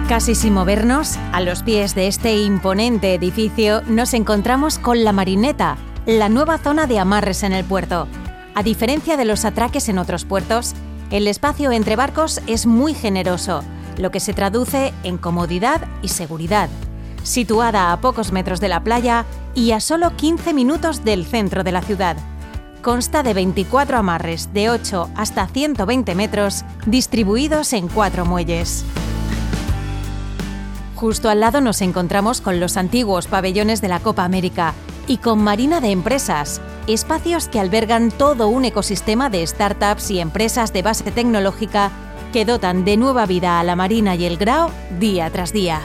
Casi 0.09 0.35
sin 0.35 0.53
movernos, 0.53 1.17
a 1.33 1.41
los 1.41 1.63
pies 1.63 1.95
de 1.95 2.09
este 2.09 2.37
imponente 2.37 3.15
edificio 3.15 3.81
nos 3.87 4.13
encontramos 4.13 4.79
con 4.79 5.03
la 5.03 5.13
Marineta, 5.13 5.79
la 6.05 6.29
nueva 6.29 6.59
zona 6.59 6.87
de 6.87 6.99
amarres 6.99 7.43
en 7.43 7.55
el 7.55 7.65
puerto. 7.65 8.07
A 8.55 8.63
diferencia 8.63 9.17
de 9.17 9.25
los 9.25 9.47
atraques 9.47 9.89
en 9.89 9.99
otros 9.99 10.27
puertos, 10.27 10.75
el 11.11 11.27
espacio 11.27 11.73
entre 11.73 11.97
barcos 11.97 12.43
es 12.47 12.67
muy 12.67 12.93
generoso, 12.93 13.63
lo 13.97 14.11
que 14.11 14.21
se 14.21 14.35
traduce 14.35 14.93
en 15.05 15.17
comodidad 15.17 15.89
y 16.03 16.09
seguridad. 16.09 16.69
Situada 17.23 17.91
a 17.91 18.01
pocos 18.03 18.31
metros 18.31 18.61
de 18.61 18.69
la 18.69 18.85
playa 18.85 19.25
y 19.55 19.71
a 19.71 19.81
solo 19.81 20.15
15 20.17 20.53
minutos 20.53 21.03
del 21.03 21.25
centro 21.25 21.65
de 21.65 21.73
la 21.73 21.81
ciudad. 21.81 22.19
Consta 22.83 23.23
de 23.23 23.33
24 23.33 23.97
amarres 23.97 24.53
de 24.53 24.69
8 24.69 25.09
hasta 25.17 25.47
120 25.47 26.15
metros 26.15 26.63
distribuidos 26.85 27.73
en 27.73 27.89
cuatro 27.89 28.27
muelles. 28.27 28.85
Justo 30.95 31.29
al 31.29 31.41
lado 31.41 31.61
nos 31.61 31.83
encontramos 31.83 32.41
con 32.41 32.61
los 32.61 32.77
antiguos 32.77 33.27
pabellones 33.27 33.81
de 33.81 33.89
la 33.89 34.01
Copa 34.01 34.25
América 34.25 34.75
y 35.09 35.17
con 35.19 35.43
Marina 35.43 35.81
de 35.81 35.91
Empresas, 35.91 36.61
espacios 36.87 37.49
que 37.49 37.59
albergan 37.59 38.11
todo 38.11 38.49
un 38.49 38.65
ecosistema 38.65 39.29
de 39.29 39.47
startups 39.47 40.11
y 40.11 40.21
empresas 40.21 40.73
de 40.73 40.83
base 40.83 41.11
tecnológica 41.11 41.91
que 42.33 42.45
dotan 42.45 42.85
de 42.85 42.97
nueva 42.97 43.27
vida 43.27 43.61
a 43.61 43.65
la 43.65 43.77
Marina 43.77 44.15
y 44.15 44.25
el 44.25 44.37
Grao 44.37 44.71
día 44.99 45.29
tras 45.31 45.53
día. 45.53 45.81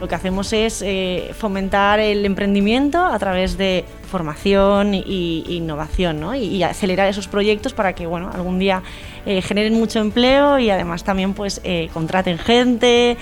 Lo 0.00 0.08
que 0.08 0.14
hacemos 0.16 0.52
es 0.52 0.82
eh, 0.82 1.30
fomentar 1.36 1.98
el 1.98 2.24
emprendimiento 2.26 3.04
a 3.04 3.18
través 3.18 3.58
de 3.58 3.84
formación 4.08 4.94
e 4.94 5.02
innovación 5.48 6.20
¿no? 6.20 6.34
y, 6.34 6.62
acelerar 6.62 7.08
esos 7.08 7.28
proyectos 7.28 7.72
para 7.72 7.92
que 7.94 8.06
bueno, 8.06 8.30
algún 8.32 8.58
día 8.58 8.82
eh, 9.26 9.42
generen 9.42 9.74
mucho 9.74 10.00
empleo 10.00 10.58
y 10.58 10.70
además 10.70 11.04
también 11.04 11.34
pues, 11.34 11.60
eh, 11.64 11.88
contraten 11.94 12.38
gente, 12.38 13.16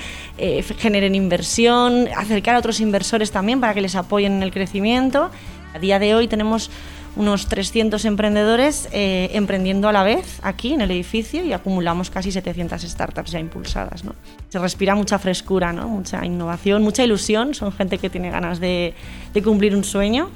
generen 0.78 1.14
inversión, 1.14 2.08
acercar 2.16 2.54
a 2.54 2.58
otros 2.58 2.80
inversores 2.80 3.30
también 3.30 3.60
para 3.60 3.74
que 3.74 3.80
les 3.80 3.94
apoyen 3.94 4.32
en 4.32 4.42
el 4.42 4.52
crecimiento. 4.52 5.30
A 5.74 5.78
día 5.78 5.98
de 5.98 6.14
hoy 6.14 6.28
tenemos 6.28 6.70
unos 7.16 7.46
300 7.46 8.04
emprendedores 8.04 8.88
eh, 8.92 9.30
emprendiendo 9.32 9.88
a 9.88 9.92
la 9.92 10.02
vez 10.02 10.38
aquí 10.42 10.74
en 10.74 10.82
el 10.82 10.90
edificio 10.90 11.44
y 11.44 11.52
acumulamos 11.52 12.10
casi 12.10 12.30
700 12.30 12.82
startups 12.82 13.30
ya 13.32 13.40
impulsadas. 13.40 14.04
¿no? 14.04 14.14
Se 14.50 14.58
respira 14.58 14.94
mucha 14.94 15.18
frescura, 15.18 15.72
¿no? 15.72 15.88
mucha 15.88 16.24
innovación, 16.24 16.82
mucha 16.82 17.02
ilusión, 17.02 17.54
son 17.54 17.72
gente 17.72 17.98
que 17.98 18.10
tiene 18.10 18.30
ganas 18.30 18.60
de, 18.60 18.94
de 19.32 19.42
cumplir 19.42 19.74
un 19.74 19.82
sueño. 19.82 20.30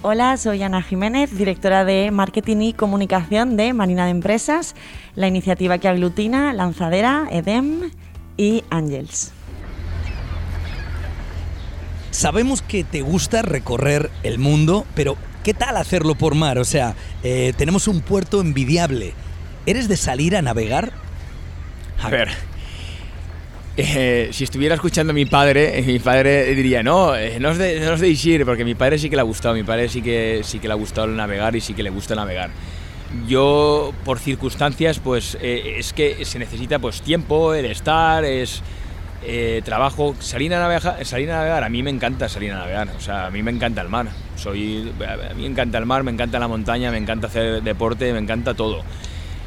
Hola, 0.00 0.36
soy 0.36 0.62
Ana 0.62 0.80
Jiménez, 0.80 1.36
directora 1.36 1.84
de 1.84 2.12
Marketing 2.12 2.58
y 2.58 2.72
Comunicación 2.72 3.56
de 3.56 3.72
Marina 3.72 4.04
de 4.04 4.12
Empresas, 4.12 4.76
la 5.16 5.26
iniciativa 5.26 5.78
que 5.78 5.88
aglutina 5.88 6.52
Lanzadera, 6.52 7.26
EDEM 7.32 7.90
y 8.36 8.62
Angels. 8.70 9.32
Sabemos 12.12 12.62
que 12.62 12.84
te 12.84 13.02
gusta 13.02 13.42
recorrer 13.42 14.08
el 14.22 14.38
mundo, 14.38 14.86
pero 14.94 15.16
¿qué 15.42 15.52
tal 15.52 15.76
hacerlo 15.76 16.14
por 16.14 16.36
mar? 16.36 16.58
O 16.58 16.64
sea, 16.64 16.94
eh, 17.24 17.52
tenemos 17.56 17.88
un 17.88 18.00
puerto 18.00 18.40
envidiable. 18.40 19.14
¿Eres 19.66 19.88
de 19.88 19.96
salir 19.96 20.36
a 20.36 20.42
navegar? 20.42 20.92
A 22.00 22.08
ver, 22.08 22.28
eh, 23.78 24.28
si 24.32 24.44
estuviera 24.44 24.74
escuchando 24.74 25.12
a 25.12 25.14
mi 25.14 25.26
padre, 25.26 25.78
eh, 25.78 25.82
mi 25.82 25.98
padre 25.98 26.54
diría, 26.54 26.82
no, 26.82 27.12
no, 27.40 27.48
os 27.50 27.58
de, 27.58 27.80
no 27.80 27.92
os 27.92 28.02
ir, 28.02 28.44
porque 28.44 28.64
mi 28.64 28.74
padre 28.74 28.98
sí 28.98 29.08
que 29.08 29.16
le 29.16 29.20
ha 29.20 29.24
gustado, 29.24 29.54
mi 29.54 29.62
padre 29.62 29.88
sí 29.88 30.02
que, 30.02 30.40
sí 30.44 30.58
que 30.58 30.68
le 30.68 30.74
ha 30.74 30.76
gustado 30.76 31.06
navegar 31.06 31.56
y 31.56 31.60
sí 31.60 31.74
que 31.74 31.82
le 31.82 31.90
gusta 31.90 32.14
navegar. 32.14 32.50
Yo, 33.26 33.92
por 34.04 34.18
circunstancias, 34.18 34.98
pues 34.98 35.38
es 35.40 35.92
que 35.94 36.24
se 36.24 36.38
necesita 36.38 36.78
pues 36.78 37.00
tiempo, 37.00 37.54
el 37.54 37.64
estar, 37.64 38.24
es 38.24 38.62
eh, 39.20 39.62
trabajo, 39.64 40.14
salir 40.20 40.54
a, 40.54 40.60
navegar, 40.60 41.04
salir 41.04 41.30
a 41.32 41.38
navegar, 41.38 41.64
a 41.64 41.68
mí 41.68 41.82
me 41.82 41.90
encanta 41.90 42.28
salir 42.28 42.52
a 42.52 42.58
navegar, 42.58 42.88
o 42.96 43.00
sea, 43.00 43.26
a 43.26 43.30
mí 43.30 43.42
me 43.42 43.50
encanta 43.50 43.82
el 43.82 43.88
mar, 43.88 44.06
soy, 44.36 44.92
a 45.04 45.34
mí 45.34 45.42
me 45.42 45.48
encanta 45.48 45.78
el 45.78 45.86
mar, 45.86 46.04
me 46.04 46.12
encanta 46.12 46.38
la 46.38 46.46
montaña, 46.46 46.92
me 46.92 46.98
encanta 46.98 47.26
hacer 47.26 47.62
deporte, 47.62 48.12
me 48.12 48.20
encanta 48.20 48.54
todo. 48.54 48.84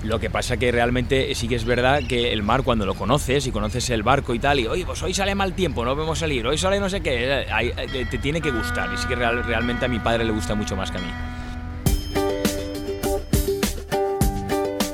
Lo 0.03 0.20
que 0.20 0.29
pasa 0.29 0.58
que 0.58 0.72
realmente 0.72 1.34
sí 1.36 1.48
que 1.48 1.55
es 1.55 1.65
verdad 1.65 2.01
que 2.08 2.34
el 2.34 2.43
mar 2.43 2.63
cuando 2.63 2.86
lo 2.86 2.96
conoces 2.96 3.46
y 3.46 3.51
conoces 3.51 3.89
el 3.91 4.03
barco 4.03 4.34
y 4.34 4.39
tal, 4.39 4.60
y 4.60 4.67
oye, 4.67 4.86
pues 4.86 5.01
hoy 5.03 5.13
sale 5.13 5.36
mal 5.36 5.53
tiempo, 5.53 5.86
no 5.86 5.96
vemos 5.96 6.20
salir, 6.20 6.48
hoy 6.48 6.58
sale 6.58 6.79
no 6.79 6.89
sé 6.89 7.01
qué, 7.01 7.46
te 8.10 8.17
tiene 8.17 8.41
que 8.41 8.51
gustar. 8.51 8.91
Y 8.93 8.98
sí 8.98 9.08
que 9.08 9.15
realmente 9.15 9.86
a 9.86 9.88
mi 9.88 10.00
padre 10.00 10.24
le 10.24 10.31
gusta 10.31 10.55
mucho 10.55 10.75
más 10.75 10.91
que 10.91 10.98
a 10.98 11.01
mí. 11.01 11.12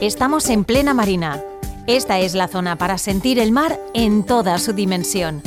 Estamos 0.01 0.49
en 0.49 0.63
plena 0.63 0.93
marina 0.93 1.41
esta 1.87 2.19
es 2.19 2.35
la 2.35 2.49
zona 2.49 2.75
para 2.75 2.97
sentir 2.97 3.39
el 3.39 3.53
mar 3.53 3.79
en 3.93 4.25
toda 4.25 4.57
su 4.57 4.73
dimensión. 4.73 5.41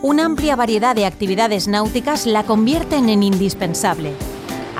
Una 0.00 0.24
amplia 0.24 0.56
variedad 0.56 0.96
de 0.96 1.04
actividades 1.04 1.68
náuticas 1.68 2.24
la 2.24 2.44
convierten 2.44 3.10
en 3.10 3.22
indispensable. 3.22 4.14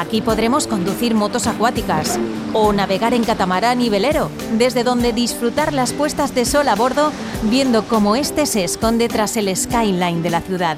Aquí 0.03 0.21
podremos 0.21 0.67
conducir 0.67 1.15
motos 1.15 1.47
acuáticas 1.47 2.19
o 2.53 2.73
navegar 2.73 3.15
en 3.15 3.23
catamarán 3.23 3.81
y 3.81 3.89
velero, 3.89 4.31
desde 4.59 4.83
donde 4.83 5.13
disfrutar 5.13 5.73
las 5.73 5.93
puestas 5.93 6.35
de 6.35 6.45
sol 6.45 6.67
a 6.67 6.75
bordo 6.75 7.13
viendo 7.45 7.85
cómo 7.85 8.17
este 8.17 8.47
se 8.47 8.65
esconde 8.65 9.09
tras 9.09 9.37
el 9.37 9.57
skyline 9.57 10.21
de 10.21 10.31
la 10.31 10.41
ciudad. 10.41 10.77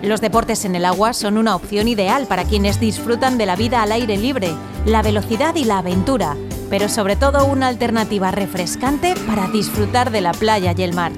Los 0.00 0.20
deportes 0.20 0.64
en 0.64 0.76
el 0.76 0.84
agua 0.84 1.12
son 1.12 1.38
una 1.38 1.56
opción 1.56 1.88
ideal 1.88 2.28
para 2.28 2.44
quienes 2.44 2.78
disfrutan 2.78 3.36
de 3.36 3.46
la 3.46 3.56
vida 3.56 3.82
al 3.82 3.90
aire 3.90 4.16
libre, 4.16 4.54
la 4.86 5.02
velocidad 5.02 5.56
y 5.56 5.64
la 5.64 5.78
aventura, 5.78 6.36
pero 6.70 6.88
sobre 6.88 7.16
todo 7.16 7.46
una 7.46 7.66
alternativa 7.66 8.30
refrescante 8.30 9.16
para 9.26 9.48
disfrutar 9.48 10.12
de 10.12 10.20
la 10.20 10.30
playa 10.30 10.72
y 10.76 10.82
el 10.82 10.94
mar 10.94 11.10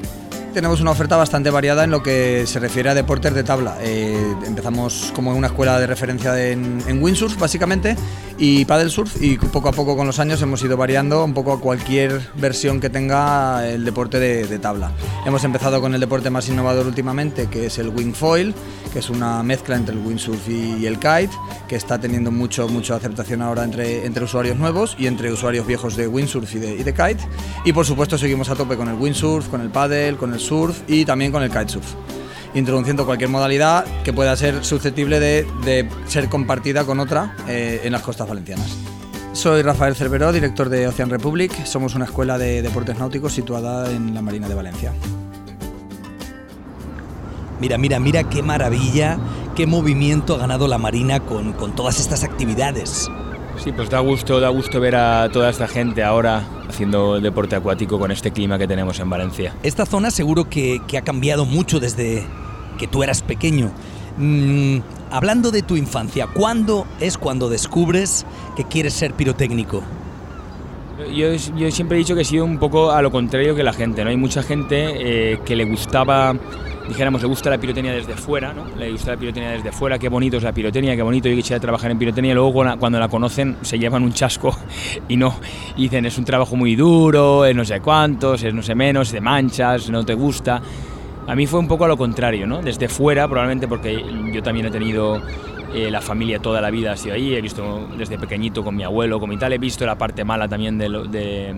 tenemos 0.53 0.81
una 0.81 0.91
oferta 0.91 1.17
bastante 1.17 1.51
variada 1.51 1.85
en 1.85 1.91
lo 1.91 2.03
que 2.03 2.47
se 2.47 2.59
refiere 2.61 2.91
a 2.91 2.95
deportes 2.95 3.35
de 3.35 3.43
tabla. 3.43 3.79
Eh, 3.81 4.17
empezamos 4.47 5.11
como 5.15 5.35
una 5.35 5.49
escuela 5.49 5.79
de 5.81 5.87
referencia 5.87 6.39
en, 6.51 7.03
windsurf, 7.03 7.39
básicamente, 7.39 7.97
y 8.45 8.65
paddle 8.65 8.91
surf, 8.91 9.23
y 9.23 9.39
poco 9.39 9.69
a 9.69 9.73
poco 9.73 9.97
con 9.97 10.05
los 10.05 10.19
años 10.19 10.43
hemos 10.43 10.61
ido 10.65 10.77
variando 10.77 11.25
un 11.25 11.33
poco 11.33 11.53
a 11.53 11.61
cualquier 11.61 12.21
versión 12.35 12.81
que 12.81 12.91
tenga 12.91 13.69
el 13.69 13.85
deporte 13.85 14.19
de, 14.19 14.59
tabla. 14.59 14.91
Hemos 15.25 15.45
empezado 15.45 15.81
con 15.81 15.95
el 15.95 16.01
deporte 16.01 16.29
más 16.29 16.49
innovador 16.49 16.89
últimamente, 16.89 17.47
que 17.47 17.67
es 17.67 17.79
el 17.79 17.91
wing 17.91 18.13
foil, 18.13 18.53
que 18.93 18.99
es 18.99 19.11
una 19.11 19.45
mezcla 19.45 19.77
entre 19.77 19.95
el 19.95 20.05
windsurf 20.05 20.49
y, 20.49 20.85
el 20.87 20.97
kite, 20.97 21.31
que 21.69 21.77
está 21.77 22.01
teniendo 22.01 22.33
mucho, 22.33 22.67
mucha 22.67 22.97
aceptación 22.97 23.43
ahora 23.43 23.63
entre, 23.63 24.07
entre 24.07 24.25
usuarios 24.25 24.57
nuevos 24.57 24.97
y 24.99 25.07
entre 25.07 25.31
usuarios 25.33 25.65
viejos 25.65 25.95
de 25.95 26.09
windsurf 26.09 26.53
y 26.57 26.59
de, 26.59 26.75
y 26.75 26.83
de 26.83 26.93
kite. 26.93 27.25
Y 27.65 27.73
por 27.73 27.87
supuesto 27.87 28.19
seguimos 28.19 28.51
a 28.51 28.57
tope 28.57 28.77
con 28.77 28.89
el 28.89 28.97
windsurf, 28.97 29.51
con 29.51 29.61
el 29.61 29.71
paddle, 29.71 30.17
con 30.17 30.35
el 30.35 30.41
surf 30.41 30.81
y 30.89 31.05
también 31.05 31.31
con 31.31 31.45
el 31.45 31.51
kitesurf 31.51 31.95
introduciendo 32.55 33.07
cualquier 33.07 33.31
modalidad 33.31 33.85
que 34.05 34.13
pueda 34.13 34.37
ser 34.37 34.65
susceptible 34.65 35.21
de, 35.21 35.89
ser 36.07 36.29
compartida 36.29 36.85
con 36.85 37.01
otra 37.01 37.37
eh, 37.49 37.81
en 37.85 37.93
las 37.93 38.03
costas 38.03 38.29
valencianas. 38.29 38.77
Soy 39.33 39.63
Rafael 39.63 39.95
Cerveró, 39.95 40.33
director 40.33 40.69
de 40.69 40.87
Ocean 40.87 41.09
Republic. 41.09 41.65
Somos 41.65 41.95
una 41.95 42.05
escuela 42.05 42.37
de 42.37 42.61
deportes 42.61 42.99
náuticos 42.99 43.33
situada 43.33 43.91
en 43.91 44.15
la 44.15 44.21
Marina 44.21 44.49
de 44.49 44.55
Valencia. 44.55 44.93
Mira, 47.59 47.79
mira, 47.79 47.99
mira 47.99 48.25
qué 48.25 48.43
maravilla, 48.43 49.19
qué 49.55 49.67
movimiento 49.67 50.35
ha 50.35 50.39
ganado 50.39 50.69
la 50.69 50.79
Marina 50.79 51.21
con, 51.21 51.53
con 51.55 51.75
todas 51.75 52.01
estas 52.01 52.25
actividades. 52.25 53.09
Sí, 53.63 53.71
pues 53.73 53.89
da 53.91 54.01
gusto, 54.01 54.41
da 54.41 54.49
gusto 54.49 54.81
ver 54.81 54.97
a 54.97 55.29
toda 55.31 55.49
esta 55.49 55.69
gente 55.69 56.03
ahora 56.03 56.43
haciendo 56.69 57.21
deporte 57.21 57.55
acuático 57.55 57.99
con 57.99 58.11
este 58.11 58.33
clima 58.33 58.59
que 58.59 58.67
tenemos 58.67 58.99
en 58.99 59.11
Valencia. 59.11 59.55
Esta 59.63 59.87
zona 59.87 60.11
seguro 60.11 60.49
que, 60.49 60.81
ha 60.97 61.03
cambiado 61.03 61.45
mucho 61.45 61.79
desde 61.79 62.25
que 62.79 62.87
tú 62.87 63.03
eras 63.03 63.23
pequeño. 63.23 63.71
Mm, 64.19 64.79
hablando 65.11 65.51
de 65.51 65.63
tu 65.63 65.77
infancia, 65.77 66.27
¿cuándo 66.27 66.87
es 67.01 67.19
cuando 67.19 67.49
descubres 67.49 68.27
que 68.57 68.65
quieres 68.65 68.95
ser 68.95 69.15
pirotécnico? 69.15 69.83
Yo, 71.15 71.33
yo, 71.35 71.71
siempre 71.71 71.97
he 71.97 71.99
dicho 71.99 72.15
que 72.15 72.21
he 72.21 72.25
sido 72.25 72.45
un 72.45 72.59
poco 72.59 72.93
a 72.93 73.03
lo 73.03 73.11
contrario 73.11 73.57
que 73.57 73.63
la 73.63 73.73
gente, 73.73 74.05
¿no? 74.05 74.11
Hay 74.11 74.17
mucha 74.17 74.43
gente 74.43 75.33
eh, 75.33 75.41
que 75.45 75.57
le 75.57 75.65
gustaba 75.65 76.35
dijéramos, 76.89 77.23
le 77.23 77.29
gusta 77.29 77.51
la 77.51 77.59
pirotecnia 77.59 77.93
desde 77.93 78.15
fuera, 78.15 78.53
¿no? 78.53 78.67
Le 78.77 78.91
gusta 78.91 79.13
la 79.13 79.17
pirotecnia 79.17 79.53
desde 79.53 79.73
fuera, 79.73 79.99
qué 79.99 80.09
bonito 80.09 80.37
es 80.37 80.43
la 80.43 80.53
pirotecnia, 80.53 80.97
qué 80.97 81.03
bonito, 81.03 81.29
yo 81.29 81.37
quisiera 81.37 81.61
trabajar 81.61 81.91
en 81.91 81.99
pirotecnia, 81.99 82.33
y 82.33 82.35
luego 82.35 82.53
cuando 82.79 82.99
la 82.99 83.09
conocen 83.09 83.57
se 83.63 83.79
llevan 83.79 84.03
un 84.03 84.13
chasco 84.13 84.57
y 85.09 85.17
no, 85.17 85.35
dicen, 85.77 86.07
es 86.07 86.19
un 86.19 86.25
trabajo 86.25 86.57
muy 86.57 86.77
duro, 86.77 87.45
es 87.45 87.55
no 87.55 87.65
sé 87.65 87.81
cuántos, 87.81 88.43
es 88.43 88.53
no 88.53 88.63
sé 88.63 88.75
menos, 88.75 89.13
de 89.13 89.21
manchas, 89.21 89.91
no 89.91 90.05
te 90.05 90.15
gusta. 90.15 90.61
A 91.27 91.35
mí 91.35 91.47
fue 91.47 91.61
un 91.61 91.69
poco 91.69 91.85
a 91.85 91.89
lo 91.89 91.97
contrario, 91.97 92.47
¿no? 92.47 92.63
Desde 92.63 92.89
fuera, 92.89 93.29
probablemente 93.29 93.69
porque 93.69 94.05
yo 94.33 94.43
también 94.43 94.67
he 94.67 94.71
tenido 94.71 95.21
eh, 95.73 95.91
la 95.91 96.01
familia 96.01 96.41
toda 96.41 96.61
la 96.61 96.71
vida 96.71 96.93
ha 96.93 96.97
sido 96.97 97.15
ahí, 97.15 97.35
he 97.35 97.41
visto 97.41 97.89
desde 97.97 98.19
pequeñito 98.19 98.65
con 98.65 98.75
mi 98.75 98.83
abuelo, 98.83 99.21
con 99.21 99.31
mi 99.31 99.39
tal, 99.39 99.53
he 99.53 99.59
visto 99.59 99.87
la 99.87 99.97
parte 99.97 100.25
mala 100.25 100.49
también 100.49 100.79
de, 100.79 100.89
de 101.09 101.55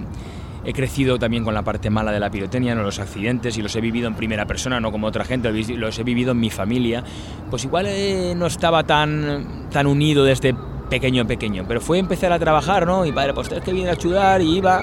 He 0.67 0.73
crecido 0.73 1.19
también 1.19 1.45
con 1.45 1.53
la 1.53 1.63
parte 1.63 1.91
mala 1.91 2.11
de 2.11 2.19
la 2.19 2.31
pirotecnia, 2.31 2.75
¿no? 2.75 2.83
los 2.83 2.99
accidentes, 2.99 3.59
y 3.59 3.63
los 3.63 3.77
he 3.77 3.83
vivido 3.83 4.09
en 4.09 4.15
primera 4.15 4.47
persona, 4.47 4.81
no 4.81 4.91
como 4.91 5.07
otra 5.07 5.25
gente, 5.25 5.53
los 5.53 5.99
he 5.99 6.03
vivido 6.03 6.33
en 6.33 6.41
mi 6.41 6.49
familia. 6.49 7.05
Pues 7.51 7.65
igual 7.65 7.87
eh, 7.87 8.35
no 8.35 8.47
estaba 8.47 8.83
tan, 8.85 9.69
tan 9.71 9.87
unido 9.87 10.25
desde 10.25 10.55
pequeño 10.89 11.27
pequeño, 11.27 11.65
pero 11.69 11.81
fue 11.81 11.99
empezar 11.99 12.33
a 12.33 12.39
trabajar, 12.39 12.87
¿no? 12.87 13.05
Y 13.05 13.13
padre, 13.13 13.35
pues 13.35 13.49
tienes 13.49 13.65
que 13.65 13.73
viene 13.73 13.91
a 13.91 13.93
ayudar 13.93 14.41
y 14.41 14.57
iba. 14.57 14.83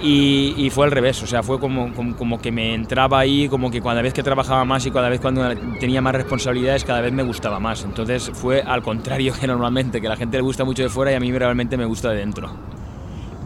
Y, 0.00 0.68
fue 0.70 0.86
al 0.86 0.90
revés, 0.90 1.22
o 1.22 1.26
sea, 1.26 1.42
fue 1.42 1.58
como, 1.58 1.92
como, 1.94 2.40
que 2.40 2.50
me 2.52 2.74
entraba 2.74 3.20
ahí, 3.20 3.48
como 3.48 3.70
que 3.70 3.80
cada 3.80 4.02
vez 4.02 4.12
que 4.12 4.22
trabajaba 4.22 4.64
más 4.64 4.84
y 4.86 4.90
cada 4.90 5.08
vez 5.08 5.20
cuando 5.20 5.48
tenía 5.78 6.00
más 6.00 6.14
responsabilidades, 6.14 6.84
cada 6.84 7.00
vez 7.00 7.12
me 7.12 7.22
gustaba 7.22 7.60
más. 7.60 7.84
Entonces 7.84 8.30
fue 8.34 8.62
al 8.62 8.82
contrario 8.82 9.32
que 9.38 9.46
normalmente, 9.46 10.00
que 10.00 10.06
a 10.06 10.10
la 10.10 10.16
gente 10.16 10.36
le 10.36 10.42
gusta 10.42 10.64
mucho 10.64 10.82
de 10.82 10.88
fuera 10.88 11.12
y 11.12 11.14
a 11.14 11.20
mí 11.20 11.32
realmente 11.32 11.76
me 11.76 11.84
gusta 11.84 12.10
de 12.10 12.16
dentro. 12.16 12.50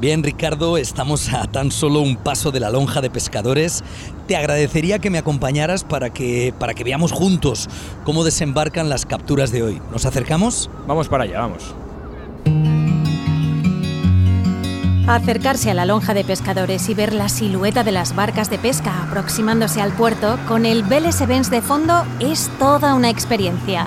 Bien, 0.01 0.23
Ricardo, 0.23 0.79
estamos 0.79 1.33
a 1.35 1.49
tan 1.49 1.73
solo 1.73 2.01
un 2.01 2.15
paso 2.17 2.53
de 2.53 2.61
la 2.61 2.71
lonja 2.71 3.01
de 3.01 3.11
pescadores. 3.11 3.83
Te 4.29 4.37
agradecería 4.37 5.01
que 5.01 5.11
me 5.11 5.19
acompañaras 5.19 5.83
para 5.83 6.11
que, 6.11 6.55
para 6.57 6.75
que 6.75 6.85
veamos 6.85 7.11
juntos 7.11 7.69
cómo 8.05 8.23
desembarcan 8.23 8.89
las 8.89 9.07
capturas 9.07 9.51
de 9.51 9.65
hoy. 9.65 9.83
¿Nos 9.91 10.07
acercamos? 10.07 10.71
Vamos 10.87 11.09
para 11.09 11.25
allá, 11.25 11.41
vamos. 11.41 12.78
Acercarse 15.09 15.71
a 15.71 15.75
la 15.75 15.87
lonja 15.87 16.13
de 16.13 16.23
pescadores 16.23 16.91
y 16.91 16.95
ver 16.95 17.15
la 17.15 17.31
silueta 17.31 17.83
de 17.83 17.93
las 17.93 18.15
barcas 18.15 18.51
de 18.51 18.59
pesca 18.59 19.05
aproximándose 19.05 19.81
al 19.81 19.93
puerto 19.93 20.39
con 20.47 20.67
el 20.67 20.83
Vélez 20.83 21.23
Events 21.23 21.51
de 21.51 21.63
fondo 21.63 22.05
es 22.21 22.51
toda 22.59 22.93
una 22.93 23.09
experiencia. 23.09 23.87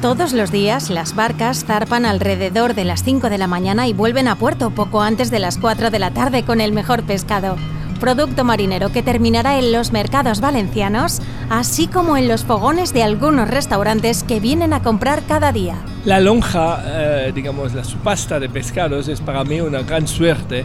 Todos 0.00 0.32
los 0.32 0.52
días 0.52 0.88
las 0.88 1.16
barcas 1.16 1.64
zarpan 1.64 2.06
alrededor 2.06 2.74
de 2.76 2.84
las 2.84 3.02
5 3.02 3.28
de 3.28 3.38
la 3.38 3.48
mañana 3.48 3.88
y 3.88 3.92
vuelven 3.92 4.28
a 4.28 4.36
puerto 4.36 4.70
poco 4.70 5.02
antes 5.02 5.32
de 5.32 5.40
las 5.40 5.58
4 5.58 5.90
de 5.90 5.98
la 5.98 6.12
tarde 6.12 6.44
con 6.44 6.60
el 6.60 6.70
mejor 6.70 7.02
pescado. 7.02 7.56
Producto 8.02 8.42
marinero 8.42 8.90
que 8.90 9.00
terminará 9.00 9.60
en 9.60 9.70
los 9.70 9.92
mercados 9.92 10.40
valencianos, 10.40 11.20
así 11.48 11.86
como 11.86 12.16
en 12.16 12.26
los 12.26 12.44
fogones 12.44 12.92
de 12.92 13.04
algunos 13.04 13.48
restaurantes 13.48 14.24
que 14.24 14.40
vienen 14.40 14.72
a 14.72 14.82
comprar 14.82 15.22
cada 15.22 15.52
día. 15.52 15.76
La 16.04 16.18
lonja, 16.18 16.82
eh, 16.84 17.32
digamos, 17.32 17.74
la 17.74 17.84
pasta 18.02 18.40
de 18.40 18.48
pescados 18.48 19.06
es 19.06 19.20
para 19.20 19.44
mí 19.44 19.60
una 19.60 19.82
gran 19.82 20.08
suerte. 20.08 20.64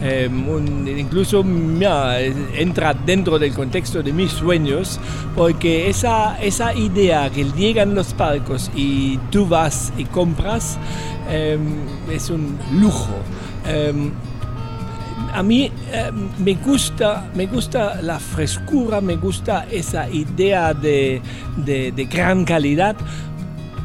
Eh, 0.00 0.30
incluso 0.96 1.44
entra 2.54 2.94
dentro 2.94 3.38
del 3.38 3.52
contexto 3.52 4.02
de 4.02 4.10
mis 4.14 4.32
sueños, 4.32 4.98
porque 5.36 5.90
esa, 5.90 6.40
esa 6.40 6.72
idea 6.72 7.28
que 7.28 7.44
llegan 7.52 7.94
los 7.94 8.14
palcos 8.14 8.70
y 8.74 9.18
tú 9.30 9.46
vas 9.46 9.92
y 9.98 10.06
compras 10.06 10.78
eh, 11.28 11.58
es 12.10 12.30
un 12.30 12.56
lujo 12.72 13.12
a 15.32 15.42
mí 15.42 15.70
eh, 15.92 16.10
me, 16.38 16.54
gusta, 16.54 17.30
me 17.34 17.46
gusta 17.46 18.00
la 18.02 18.18
frescura, 18.18 19.00
me 19.00 19.16
gusta 19.16 19.66
esa 19.70 20.08
idea 20.08 20.74
de, 20.74 21.22
de 21.56 22.08
gran 22.10 22.44
calidad, 22.44 22.96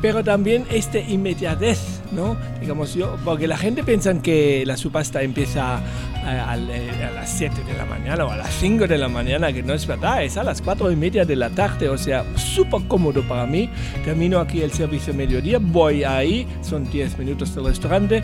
pero 0.02 0.24
también 0.24 0.66
esta 0.70 1.00
inmediatez, 1.00 2.02
¿no? 2.12 2.36
Digamos 2.60 2.94
yo, 2.94 3.18
porque 3.24 3.48
la 3.48 3.58
gente 3.58 3.84
piensa 3.84 4.14
que 4.22 4.66
la 4.66 4.76
subasta 4.76 5.22
empieza 5.22 5.80
a, 6.26 6.56
las 6.56 7.30
7 7.30 7.64
de 7.64 7.74
la 7.74 7.86
mañana 7.86 8.26
o 8.26 8.32
a 8.32 8.38
las 8.38 8.54
5 8.56 8.88
de 8.88 8.98
la 8.98 9.08
mañana, 9.08 9.52
que 9.52 9.64
no 9.64 9.74
es 9.74 9.86
verdad, 9.86 10.24
es 10.24 10.38
a 10.38 10.44
las 10.44 10.62
4 10.62 10.92
y 10.92 10.96
media 10.96 11.26
de 11.26 11.36
la 11.36 11.50
tarde, 11.50 11.90
o 11.90 11.98
sea, 11.98 12.24
súper 12.36 12.82
cómodo 12.88 13.22
para 13.24 13.46
mí. 13.46 13.70
Termino 14.04 14.40
aquí 14.40 14.62
el 14.62 14.72
servicio 14.72 15.14
mediodía, 15.14 15.60
voy 15.62 16.04
ahí, 16.04 16.48
son 16.62 16.90
10 16.90 17.18
minutos 17.18 17.54
del 17.56 17.66
restaurante, 17.66 18.24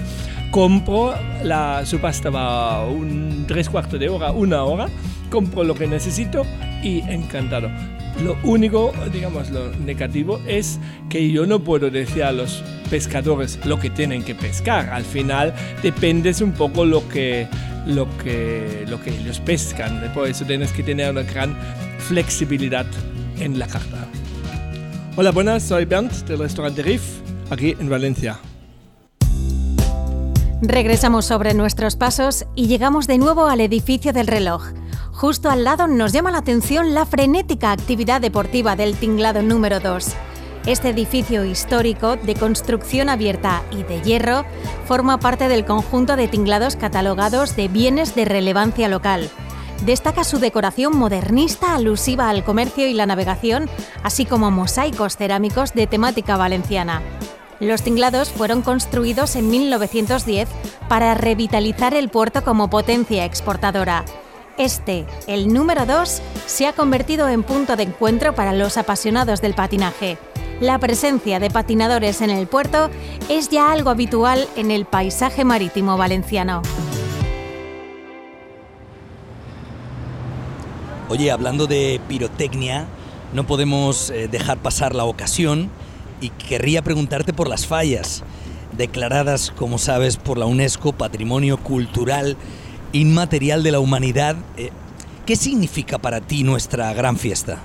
compro, 0.52 1.14
la 1.44 1.86
subasta 1.86 2.30
va 2.30 2.86
un 2.88 3.46
3 3.48 3.70
cuartos 3.70 4.00
de 4.00 4.10
hora, 4.10 4.32
una 4.32 4.64
hora, 4.64 4.88
compro 5.30 5.64
lo 5.64 5.76
que 5.76 5.88
necesito 5.88 6.46
y 6.84 7.02
encantado. 7.02 7.70
Lo 8.23 8.38
único, 8.43 8.93
digamos, 9.13 9.49
lo 9.49 9.71
negativo 9.86 10.41
es 10.45 10.77
que 11.10 11.32
yo 11.32 11.45
no 11.45 11.63
puedo 11.63 11.89
decir 11.89 12.23
a 12.23 12.34
los 12.34 12.62
pescadores 12.89 13.58
lo 13.65 13.79
que 13.79 13.89
tienen 13.89 14.23
que 14.23 14.36
pescar. 14.36 14.89
Al 14.89 15.05
final 15.05 15.53
dependes 15.82 16.41
un 16.41 16.51
poco 16.51 16.84
lo 16.84 17.08
que, 17.08 17.47
lo 17.88 18.08
que, 18.17 18.86
lo 18.89 19.01
que 19.01 19.12
ellos 19.12 19.39
pescan. 19.39 20.12
Por 20.13 20.27
eso 20.27 20.43
tienes 20.45 20.73
que 20.73 20.84
tener 20.84 21.12
una 21.12 21.23
gran 21.23 21.55
flexibilidad 21.99 22.86
en 23.39 23.58
la 23.58 23.67
carta. 23.67 24.05
Hola, 25.15 25.32
buenas, 25.32 25.63
soy 25.63 25.86
Bernd 25.86 26.12
del 26.25 26.39
restaurante 26.39 26.82
Riff, 26.84 27.03
aquí 27.49 27.75
en 27.79 27.89
Valencia. 27.89 28.38
Regresamos 30.62 31.26
sobre 31.26 31.54
nuestros 31.54 31.95
pasos 31.95 32.45
y 32.56 32.67
llegamos 32.67 33.08
de 33.08 33.17
nuevo 33.17 33.48
al 33.48 33.62
edificio 33.62 34.12
del 34.12 34.28
reloj 34.28 34.74
Justo 35.19 35.50
al 35.50 35.65
lado 35.65 35.88
nos 35.88 36.13
llama 36.13 36.32
la 36.32 36.38
atención 36.38 36.93
la 36.93 37.06
frenética 37.06 37.74
actividad 37.74 38.22
deportiva 38.22 38.78
del 38.78 38.95
tinglado 38.95 39.41
número 39.41 39.82
2. 39.82 40.13
Este 40.65 40.88
edificio 40.88 41.43
histórico, 41.43 42.15
de 42.15 42.36
construcción 42.36 43.10
abierta 43.10 43.62
y 43.69 43.84
de 43.84 44.00
hierro, 44.00 44.45
forma 44.86 45.19
parte 45.19 45.50
del 45.50 45.65
conjunto 45.65 46.15
de 46.15 46.30
tinglados 46.30 46.78
catalogados 46.78 47.58
de 47.58 47.67
bienes 47.67 48.15
de 48.15 48.24
relevancia 48.24 48.88
local. 48.88 49.30
Destaca 49.86 50.24
su 50.24 50.39
decoración 50.39 50.95
modernista 50.95 51.76
alusiva 51.76 52.30
al 52.30 52.45
comercio 52.45 52.88
y 52.88 52.93
la 52.93 53.06
navegación, 53.06 53.69
así 54.04 54.26
como 54.26 54.52
mosaicos 54.52 55.17
cerámicos 55.17 55.74
de 55.74 55.86
temática 55.86 56.38
valenciana. 56.38 57.02
Los 57.60 57.82
tinglados 57.82 58.30
fueron 58.30 58.62
construidos 58.62 59.36
en 59.36 59.50
1910 59.50 60.48
para 60.88 61.13
revitalizar 61.13 61.93
el 61.93 62.08
puerto 62.08 62.41
como 62.43 62.69
potencia 62.69 63.26
exportadora. 63.26 64.06
Este, 64.58 65.06
el 65.28 65.54
número 65.54 65.86
2, 65.86 66.22
se 66.45 66.67
ha 66.67 66.74
convertido 66.74 67.28
en 67.28 67.43
punto 67.43 67.76
de 67.76 67.84
encuentro 67.84 68.34
para 68.34 68.54
los 68.54 68.78
apasionados 68.78 69.41
del 69.41 69.56
patinaje. 69.56 70.17
La 70.62 70.80
presencia 70.80 71.39
de 71.39 71.50
patinadores 71.50 72.22
en 72.22 72.30
el 72.30 72.48
puerto 72.48 72.89
es 73.30 73.50
ya 73.50 73.72
algo 73.72 73.89
habitual 73.89 74.48
en 74.56 74.72
el 74.72 74.86
paisaje 74.86 75.43
marítimo 75.43 75.98
valenciano. 75.98 76.62
Oye, 81.10 81.32
hablando 81.32 81.67
de 81.67 82.00
pirotecnia, 82.08 82.86
no 83.34 83.45
podemos 83.45 84.12
eh, 84.12 84.28
dejar 84.28 84.60
pasar 84.60 84.95
la 84.95 85.06
ocasión 85.06 85.69
y 86.21 86.29
querría 86.29 86.82
preguntarte 86.82 87.34
por 87.34 87.47
las 87.47 87.67
fallas, 87.67 88.23
declaradas, 88.77 89.51
como 89.55 89.77
sabes, 89.77 90.17
por 90.17 90.38
la 90.38 90.45
UNESCO 90.45 90.93
Patrimonio 90.93 91.58
Cultural 91.58 92.38
inmaterial 92.91 93.63
de 93.63 93.71
la 93.71 93.79
humanidad. 93.79 94.36
Eh, 94.58 94.71
¿Qué 95.25 95.36
significa 95.36 95.99
para 95.99 96.21
ti 96.21 96.43
nuestra 96.43 96.93
gran 96.93 97.17
fiesta? 97.17 97.60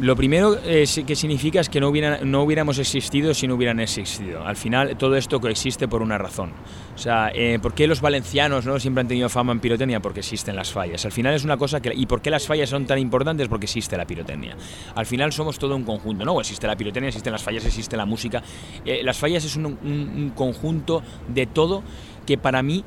Lo 0.00 0.16
primero 0.16 0.58
que 0.62 0.86
significa 1.16 1.60
es 1.60 1.68
que 1.68 1.80
no, 1.80 1.92
no 2.24 2.42
hubiéramos 2.42 2.78
existido 2.78 3.34
si 3.34 3.46
no 3.46 3.54
hubieran 3.54 3.78
existido. 3.78 4.44
Al 4.44 4.56
final, 4.56 4.96
todo 4.96 5.16
esto 5.16 5.40
coexiste 5.40 5.86
por 5.86 6.02
una 6.02 6.18
razón. 6.18 6.52
O 6.94 6.98
sea, 6.98 7.30
eh, 7.34 7.58
¿por 7.60 7.74
qué 7.74 7.86
los 7.86 8.00
valencianos 8.00 8.64
no 8.64 8.80
siempre 8.80 9.02
han 9.02 9.08
tenido 9.08 9.28
fama 9.28 9.52
en 9.52 9.60
pirotecnia? 9.60 10.00
Porque 10.00 10.20
existen 10.20 10.56
las 10.56 10.72
fallas. 10.72 11.04
Al 11.04 11.12
final 11.12 11.34
es 11.34 11.44
una 11.44 11.56
cosa 11.56 11.80
que... 11.80 11.92
¿Y 11.94 12.06
por 12.06 12.22
qué 12.22 12.30
las 12.30 12.46
fallas 12.46 12.70
son 12.70 12.86
tan 12.86 12.98
importantes? 12.98 13.48
Porque 13.48 13.66
existe 13.66 13.96
la 13.96 14.06
pirotecnia. 14.06 14.56
Al 14.94 15.06
final 15.06 15.32
somos 15.32 15.58
todo 15.58 15.76
un 15.76 15.84
conjunto, 15.84 16.24
¿no? 16.24 16.40
Existe 16.40 16.66
la 16.66 16.76
pirotecnia, 16.76 17.08
existen 17.08 17.32
las 17.32 17.42
fallas, 17.42 17.64
existe 17.64 17.96
la 17.96 18.06
música. 18.06 18.42
Eh, 18.84 19.02
las 19.04 19.18
fallas 19.18 19.44
es 19.44 19.56
un 19.56 20.32
conjunto 20.34 21.02
de 21.28 21.46
todo 21.46 21.82
que 22.26 22.38
para 22.38 22.62
mí 22.62 22.84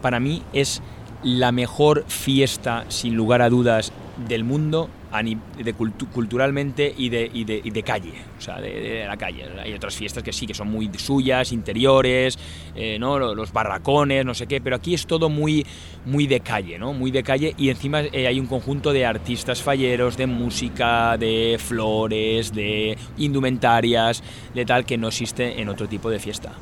para 0.00 0.20
mí 0.20 0.42
es 0.52 0.82
la 1.22 1.52
mejor 1.52 2.04
fiesta, 2.06 2.84
sin 2.88 3.16
lugar 3.16 3.42
a 3.42 3.48
dudas, 3.48 3.92
del 4.28 4.44
mundo 4.44 4.88
de 5.22 5.74
culturalmente 5.74 6.92
y 6.96 7.08
de, 7.08 7.30
y, 7.32 7.44
de, 7.44 7.60
y 7.62 7.70
de, 7.70 7.82
calle, 7.82 8.12
o 8.38 8.40
sea, 8.40 8.60
de, 8.60 9.04
la 9.06 9.16
calle. 9.16 9.44
Hay 9.62 9.72
otras 9.74 9.94
fiestas 9.94 10.22
que 10.22 10.32
sí, 10.32 10.46
que 10.46 10.54
son 10.54 10.68
muy 10.68 10.90
suyas, 10.96 11.52
interiores, 11.52 12.38
eh, 12.74 12.98
¿no? 12.98 13.18
los 13.18 13.52
barracones, 13.52 14.24
no 14.24 14.34
sé 14.34 14.46
qué, 14.46 14.60
pero 14.60 14.76
aquí 14.76 14.94
es 14.94 15.06
todo 15.06 15.28
muy, 15.28 15.66
muy 16.04 16.26
de 16.26 16.40
calle, 16.40 16.78
¿no? 16.78 16.92
Muy 16.92 17.10
de 17.10 17.22
calle 17.22 17.54
y 17.56 17.70
encima 17.70 18.02
eh, 18.02 18.26
hay 18.26 18.40
un 18.40 18.46
conjunto 18.46 18.92
de 18.92 19.06
artistas 19.06 19.62
falleros, 19.62 20.16
de 20.16 20.26
música, 20.26 21.16
de 21.16 21.58
flores, 21.58 22.52
de 22.52 22.96
indumentarias, 23.18 24.22
de 24.54 24.64
tal 24.64 24.84
que 24.84 24.96
no 24.96 25.08
existe 25.08 25.60
en 25.60 25.68
otro 25.68 25.88
tipo 25.88 26.10
de 26.10 26.18
fiesta. 26.18 26.52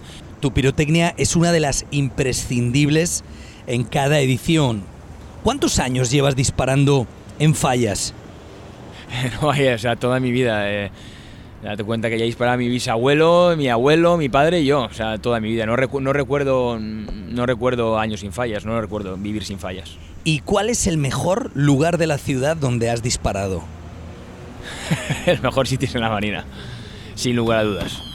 Tu 0.40 0.52
pirotecnia 0.52 1.14
es 1.16 1.36
una 1.36 1.52
de 1.52 1.60
las 1.60 1.86
imprescindibles 1.90 3.24
en 3.66 3.84
cada 3.84 4.20
edición. 4.20 4.82
¿Cuántos 5.42 5.78
años 5.78 6.10
llevas 6.10 6.36
disparando 6.36 7.06
en 7.38 7.54
fallas? 7.54 8.14
no, 9.42 9.48
o 9.48 9.78
sea, 9.78 9.96
toda 9.96 10.20
mi 10.20 10.30
vida. 10.30 10.70
Eh, 10.70 10.90
date 11.62 11.82
cuenta 11.84 12.10
que 12.10 12.18
ya 12.18 12.24
disparaba 12.24 12.56
mi 12.56 12.68
bisabuelo, 12.68 13.54
mi 13.56 13.68
abuelo, 13.68 14.16
mi 14.16 14.28
padre 14.28 14.60
y 14.60 14.66
yo. 14.66 14.82
O 14.82 14.92
sea, 14.92 15.18
toda 15.18 15.40
mi 15.40 15.48
vida. 15.48 15.66
No, 15.66 15.76
no, 15.76 16.12
recuerdo, 16.12 16.78
no 16.78 17.46
recuerdo 17.46 17.98
años 17.98 18.20
sin 18.20 18.32
fallas, 18.32 18.64
no 18.64 18.80
recuerdo 18.80 19.16
vivir 19.16 19.44
sin 19.44 19.58
fallas. 19.58 19.96
¿Y 20.24 20.40
cuál 20.40 20.70
es 20.70 20.86
el 20.86 20.96
mejor 20.96 21.50
lugar 21.54 21.98
de 21.98 22.06
la 22.06 22.18
ciudad 22.18 22.56
donde 22.56 22.90
has 22.90 23.02
disparado? 23.02 23.62
el 25.26 25.40
mejor 25.40 25.66
sitio 25.66 25.88
es 25.88 25.94
en 25.94 26.00
la 26.00 26.10
Marina, 26.10 26.44
sin 27.14 27.36
lugar 27.36 27.60
a 27.60 27.64
dudas. 27.64 28.13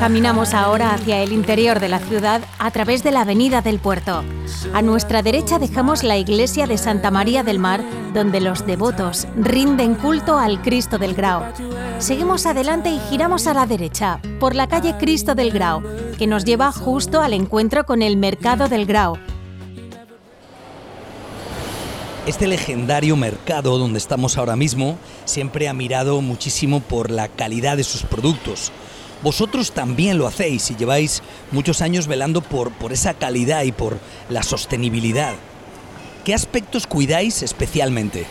Caminamos 0.00 0.54
ahora 0.54 0.94
hacia 0.94 1.22
el 1.22 1.30
interior 1.30 1.78
de 1.78 1.90
la 1.90 1.98
ciudad 1.98 2.40
a 2.58 2.70
través 2.70 3.02
de 3.02 3.10
la 3.10 3.20
avenida 3.20 3.60
del 3.60 3.78
puerto. 3.78 4.24
A 4.72 4.80
nuestra 4.80 5.20
derecha 5.20 5.58
dejamos 5.58 6.04
la 6.04 6.16
iglesia 6.16 6.66
de 6.66 6.78
Santa 6.78 7.10
María 7.10 7.42
del 7.42 7.58
Mar, 7.58 7.84
donde 8.14 8.40
los 8.40 8.64
devotos 8.64 9.28
rinden 9.36 9.94
culto 9.94 10.38
al 10.38 10.62
Cristo 10.62 10.96
del 10.96 11.12
Grao. 11.12 11.44
Seguimos 11.98 12.46
adelante 12.46 12.88
y 12.88 12.98
giramos 13.10 13.46
a 13.46 13.52
la 13.52 13.66
derecha, 13.66 14.22
por 14.40 14.54
la 14.54 14.68
calle 14.68 14.96
Cristo 14.98 15.34
del 15.34 15.50
Grao, 15.50 15.82
que 16.16 16.26
nos 16.26 16.46
lleva 16.46 16.72
justo 16.72 17.20
al 17.20 17.34
encuentro 17.34 17.84
con 17.84 18.00
el 18.00 18.16
Mercado 18.16 18.70
del 18.70 18.86
Grao. 18.86 19.18
Este 22.26 22.46
legendario 22.46 23.16
mercado 23.16 23.76
donde 23.76 23.98
estamos 23.98 24.38
ahora 24.38 24.56
mismo 24.56 24.96
siempre 25.26 25.68
ha 25.68 25.74
mirado 25.74 26.22
muchísimo 26.22 26.80
por 26.80 27.10
la 27.10 27.28
calidad 27.28 27.76
de 27.76 27.84
sus 27.84 28.02
productos 28.02 28.72
vosotros 29.22 29.72
también 29.72 30.18
lo 30.18 30.26
hacéis 30.26 30.70
y 30.70 30.76
lleváis 30.76 31.22
muchos 31.50 31.82
años 31.82 32.06
velando 32.06 32.40
por, 32.40 32.72
por 32.72 32.92
esa 32.92 33.14
calidad 33.14 33.64
y 33.64 33.72
por 33.72 33.98
la 34.28 34.42
sostenibilidad. 34.42 35.34
¿Qué 36.24 36.34
aspectos 36.34 36.86
cuidáis 36.86 37.42
especialmente? 37.42 38.26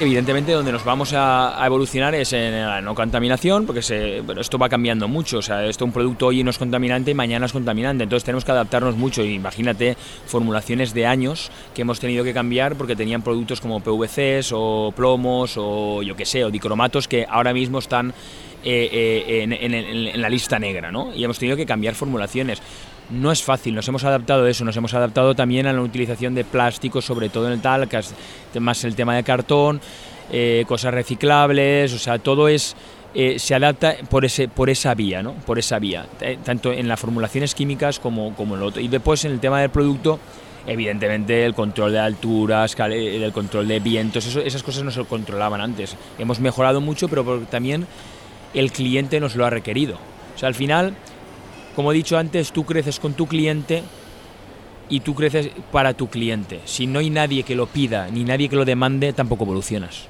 Evidentemente 0.00 0.50
donde 0.50 0.72
nos 0.72 0.84
vamos 0.84 1.12
a, 1.14 1.56
evolucionar 1.64 2.16
es 2.16 2.32
en 2.32 2.60
la 2.60 2.80
no 2.80 2.96
contaminación, 2.96 3.64
porque 3.64 3.80
se, 3.80 4.24
esto 4.40 4.58
va 4.58 4.68
cambiando 4.68 5.06
mucho, 5.06 5.38
o 5.38 5.42
sea, 5.42 5.64
esto 5.66 5.84
un 5.84 5.92
producto 5.92 6.26
hoy 6.26 6.42
no 6.42 6.50
es 6.50 6.58
contaminante 6.58 7.12
y 7.12 7.14
mañana 7.14 7.46
es 7.46 7.52
contaminante, 7.52 8.02
entonces 8.02 8.24
tenemos 8.24 8.44
que 8.44 8.50
adaptarnos 8.50 8.96
mucho, 8.96 9.22
imagínate 9.22 9.96
formulaciones 10.26 10.94
de 10.94 11.06
años 11.06 11.52
que 11.74 11.82
hemos 11.82 12.00
tenido 12.00 12.24
que 12.24 12.34
cambiar 12.34 12.74
porque 12.74 12.96
tenían 12.96 13.22
productos 13.22 13.60
como 13.60 13.80
PVCs 13.80 14.50
o 14.52 14.92
plomos 14.96 15.54
o 15.56 16.02
yo 16.02 16.16
que 16.16 16.26
sé, 16.26 16.44
o 16.44 16.50
dicromatos 16.50 17.06
que 17.06 17.24
ahora 17.30 17.52
mismo 17.54 17.78
están 17.78 18.14
eh, 18.64 19.24
eh, 19.28 19.42
en, 19.42 20.20
la 20.20 20.28
lista 20.28 20.58
negra, 20.58 20.90
¿no? 20.90 21.14
Y 21.14 21.22
hemos 21.22 21.38
tenido 21.38 21.56
que 21.56 21.66
cambiar 21.66 21.94
formulaciones 21.94 22.62
no 23.10 23.30
es 23.30 23.42
fácil, 23.42 23.74
nos 23.74 23.86
hemos 23.88 24.04
adaptado 24.04 24.44
a 24.44 24.50
eso, 24.50 24.64
nos 24.64 24.76
hemos 24.76 24.94
adaptado 24.94 25.34
también 25.34 25.66
a 25.66 25.72
la 25.72 25.82
utilización 25.82 26.34
de 26.34 26.44
plásticos, 26.44 27.04
sobre 27.04 27.28
todo 27.28 27.46
en 27.46 27.52
el 27.52 27.60
tal, 27.60 27.88
más 28.60 28.84
el 28.84 28.94
tema 28.94 29.14
de 29.16 29.22
cartón, 29.22 29.80
eh, 30.32 30.64
cosas 30.66 30.94
reciclables, 30.94 31.92
o 31.92 31.98
sea, 31.98 32.18
todo 32.18 32.48
es 32.48 32.74
eh, 33.14 33.38
se 33.38 33.54
adapta 33.54 33.94
por 34.10 34.24
ese 34.24 34.48
por 34.48 34.70
esa 34.70 34.94
vía, 34.94 35.22
¿no? 35.22 35.34
Por 35.34 35.58
esa 35.58 35.78
vía, 35.78 36.06
tanto 36.42 36.72
en 36.72 36.88
las 36.88 36.98
formulaciones 36.98 37.54
químicas 37.54 38.00
como, 38.00 38.34
como 38.34 38.54
en 38.54 38.60
lo 38.60 38.66
otro. 38.66 38.80
Y 38.80 38.88
después 38.88 39.24
en 39.24 39.32
el 39.32 39.40
tema 39.40 39.60
del 39.60 39.70
producto, 39.70 40.18
evidentemente 40.66 41.44
el 41.44 41.54
control 41.54 41.92
de 41.92 42.00
alturas, 42.00 42.74
el 42.80 43.32
control 43.32 43.68
de 43.68 43.78
vientos, 43.78 44.26
esas 44.34 44.62
cosas 44.64 44.82
no 44.82 44.90
se 44.90 45.04
controlaban 45.04 45.60
antes. 45.60 45.96
Hemos 46.18 46.40
mejorado 46.40 46.80
mucho, 46.80 47.08
pero 47.08 47.40
también 47.50 47.86
el 48.54 48.72
cliente 48.72 49.20
nos 49.20 49.36
lo 49.36 49.44
ha 49.44 49.50
requerido. 49.50 49.98
O 50.34 50.38
sea, 50.38 50.48
al 50.48 50.54
final 50.54 50.94
como 51.74 51.90
he 51.90 51.94
dicho 51.94 52.16
antes, 52.16 52.52
tú 52.52 52.64
creces 52.64 53.00
con 53.00 53.14
tu 53.14 53.26
cliente 53.26 53.82
y 54.88 55.00
tú 55.00 55.14
creces 55.14 55.50
para 55.72 55.94
tu 55.94 56.08
cliente. 56.08 56.60
Si 56.66 56.86
no 56.86 57.00
hay 57.00 57.10
nadie 57.10 57.42
que 57.42 57.56
lo 57.56 57.66
pida 57.66 58.08
ni 58.12 58.24
nadie 58.24 58.48
que 58.48 58.56
lo 58.56 58.64
demande, 58.64 59.12
tampoco 59.12 59.44
evolucionas. 59.44 60.06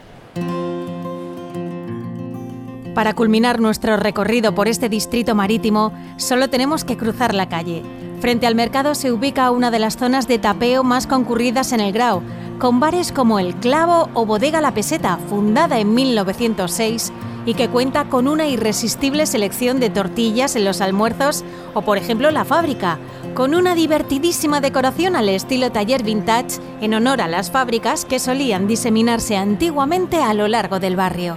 Para 2.94 3.14
culminar 3.14 3.60
nuestro 3.60 3.96
recorrido 3.96 4.54
por 4.54 4.68
este 4.68 4.88
distrito 4.88 5.34
marítimo, 5.34 5.92
solo 6.16 6.48
tenemos 6.48 6.84
que 6.84 6.96
cruzar 6.96 7.34
la 7.34 7.48
calle. 7.48 7.82
Frente 8.20 8.46
al 8.46 8.54
mercado 8.54 8.94
se 8.94 9.10
ubica 9.10 9.50
una 9.50 9.70
de 9.70 9.80
las 9.80 9.96
zonas 9.96 10.28
de 10.28 10.38
tapeo 10.38 10.84
más 10.84 11.06
concurridas 11.06 11.72
en 11.72 11.80
el 11.80 11.92
Grau, 11.92 12.22
con 12.58 12.78
bares 12.78 13.10
como 13.10 13.40
El 13.40 13.54
Clavo 13.56 14.10
o 14.14 14.26
Bodega 14.26 14.60
La 14.60 14.74
Peseta, 14.74 15.18
fundada 15.28 15.80
en 15.80 15.92
1906 15.94 17.12
y 17.46 17.54
que 17.54 17.68
cuenta 17.68 18.04
con 18.04 18.28
una 18.28 18.46
irresistible 18.46 19.26
selección 19.26 19.80
de 19.80 19.90
tortillas 19.90 20.56
en 20.56 20.64
los 20.64 20.80
almuerzos 20.80 21.44
o 21.74 21.82
por 21.82 21.98
ejemplo 21.98 22.30
la 22.30 22.44
fábrica, 22.44 22.98
con 23.34 23.54
una 23.54 23.74
divertidísima 23.74 24.60
decoración 24.60 25.16
al 25.16 25.28
estilo 25.28 25.72
taller 25.72 26.02
vintage 26.02 26.58
en 26.80 26.94
honor 26.94 27.20
a 27.20 27.28
las 27.28 27.50
fábricas 27.50 28.04
que 28.04 28.18
solían 28.18 28.66
diseminarse 28.66 29.36
antiguamente 29.36 30.22
a 30.22 30.34
lo 30.34 30.48
largo 30.48 30.80
del 30.80 30.96
barrio. 30.96 31.36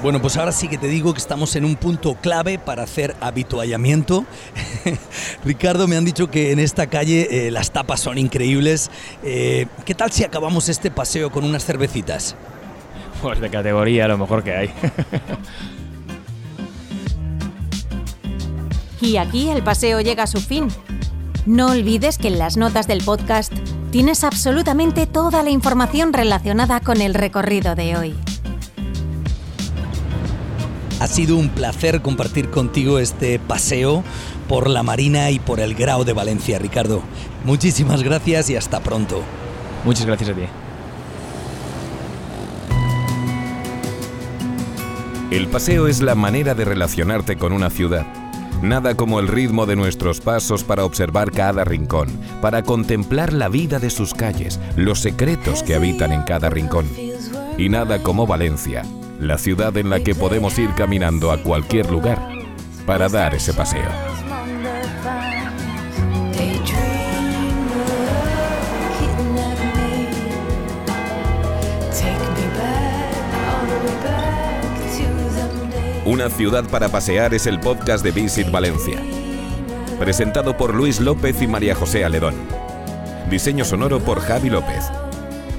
Bueno, 0.00 0.22
pues 0.22 0.36
ahora 0.36 0.52
sí 0.52 0.68
que 0.68 0.78
te 0.78 0.86
digo 0.86 1.12
que 1.12 1.18
estamos 1.18 1.56
en 1.56 1.64
un 1.64 1.74
punto 1.74 2.14
clave 2.14 2.60
para 2.60 2.84
hacer 2.84 3.16
habituallamiento. 3.20 4.24
Ricardo, 5.44 5.88
me 5.88 5.96
han 5.96 6.04
dicho 6.04 6.30
que 6.30 6.52
en 6.52 6.60
esta 6.60 6.86
calle 6.86 7.48
eh, 7.48 7.50
las 7.50 7.72
tapas 7.72 7.98
son 7.98 8.16
increíbles. 8.16 8.92
Eh, 9.24 9.66
¿Qué 9.84 9.96
tal 9.96 10.12
si 10.12 10.22
acabamos 10.22 10.68
este 10.68 10.92
paseo 10.92 11.32
con 11.32 11.42
unas 11.42 11.64
cervecitas? 11.64 12.36
Pues 13.22 13.40
de 13.40 13.50
categoría, 13.50 14.08
lo 14.08 14.16
mejor 14.16 14.44
que 14.44 14.54
hay. 14.54 14.70
y 19.00 19.16
aquí 19.16 19.48
el 19.48 19.62
paseo 19.62 20.00
llega 20.00 20.24
a 20.24 20.26
su 20.26 20.40
fin. 20.40 20.68
No 21.46 21.68
olvides 21.68 22.18
que 22.18 22.28
en 22.28 22.38
las 22.38 22.56
notas 22.56 22.86
del 22.86 23.02
podcast 23.02 23.52
tienes 23.90 24.22
absolutamente 24.22 25.06
toda 25.06 25.42
la 25.42 25.50
información 25.50 26.12
relacionada 26.12 26.80
con 26.80 27.00
el 27.00 27.14
recorrido 27.14 27.74
de 27.74 27.96
hoy. 27.96 28.14
Ha 31.00 31.06
sido 31.06 31.36
un 31.36 31.48
placer 31.48 32.02
compartir 32.02 32.50
contigo 32.50 32.98
este 32.98 33.38
paseo 33.38 34.02
por 34.48 34.68
la 34.68 34.82
Marina 34.82 35.30
y 35.30 35.38
por 35.38 35.60
el 35.60 35.74
Grau 35.74 36.04
de 36.04 36.12
Valencia, 36.12 36.58
Ricardo. 36.58 37.02
Muchísimas 37.44 38.02
gracias 38.02 38.50
y 38.50 38.56
hasta 38.56 38.80
pronto. 38.80 39.22
Muchas 39.84 40.06
gracias 40.06 40.30
a 40.30 40.34
ti. 40.34 40.42
El 45.30 45.46
paseo 45.48 45.88
es 45.88 46.00
la 46.00 46.14
manera 46.14 46.54
de 46.54 46.64
relacionarte 46.64 47.36
con 47.36 47.52
una 47.52 47.68
ciudad. 47.68 48.06
Nada 48.62 48.94
como 48.94 49.20
el 49.20 49.28
ritmo 49.28 49.66
de 49.66 49.76
nuestros 49.76 50.22
pasos 50.22 50.64
para 50.64 50.86
observar 50.86 51.32
cada 51.32 51.64
rincón, 51.64 52.08
para 52.40 52.62
contemplar 52.62 53.34
la 53.34 53.50
vida 53.50 53.78
de 53.78 53.90
sus 53.90 54.14
calles, 54.14 54.58
los 54.74 55.00
secretos 55.00 55.62
que 55.62 55.74
habitan 55.74 56.12
en 56.12 56.22
cada 56.22 56.48
rincón. 56.48 56.86
Y 57.58 57.68
nada 57.68 58.02
como 58.02 58.26
Valencia, 58.26 58.84
la 59.20 59.36
ciudad 59.36 59.76
en 59.76 59.90
la 59.90 60.00
que 60.00 60.14
podemos 60.14 60.58
ir 60.58 60.70
caminando 60.74 61.30
a 61.30 61.42
cualquier 61.42 61.90
lugar 61.90 62.26
para 62.86 63.10
dar 63.10 63.34
ese 63.34 63.52
paseo. 63.52 64.17
Una 76.18 76.30
ciudad 76.30 76.68
para 76.68 76.88
pasear 76.88 77.32
es 77.32 77.46
el 77.46 77.60
podcast 77.60 78.02
de 78.02 78.10
Visit 78.10 78.50
Valencia. 78.50 79.00
Presentado 80.00 80.56
por 80.56 80.74
Luis 80.74 80.98
López 80.98 81.40
y 81.42 81.46
María 81.46 81.76
José 81.76 82.04
Aledón. 82.04 82.34
Diseño 83.30 83.64
sonoro 83.64 84.00
por 84.00 84.18
Javi 84.18 84.50
López. 84.50 84.82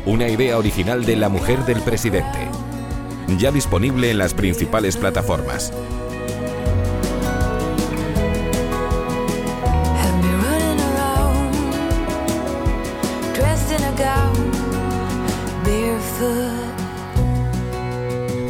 Una 0.05 0.27
idea 0.27 0.57
original 0.57 1.05
de 1.05 1.15
la 1.15 1.29
mujer 1.29 1.59
del 1.59 1.79
presidente. 1.79 2.39
Ya 3.37 3.53
disponible 3.53 4.11
en 4.11 4.17
las 4.17 4.33
principales 4.33 4.97
plataformas. 4.97 5.71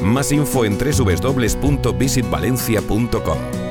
Más 0.10 0.32
info 0.32 0.66
en 0.66 0.78
www.visitvalencia.com. 0.78 3.69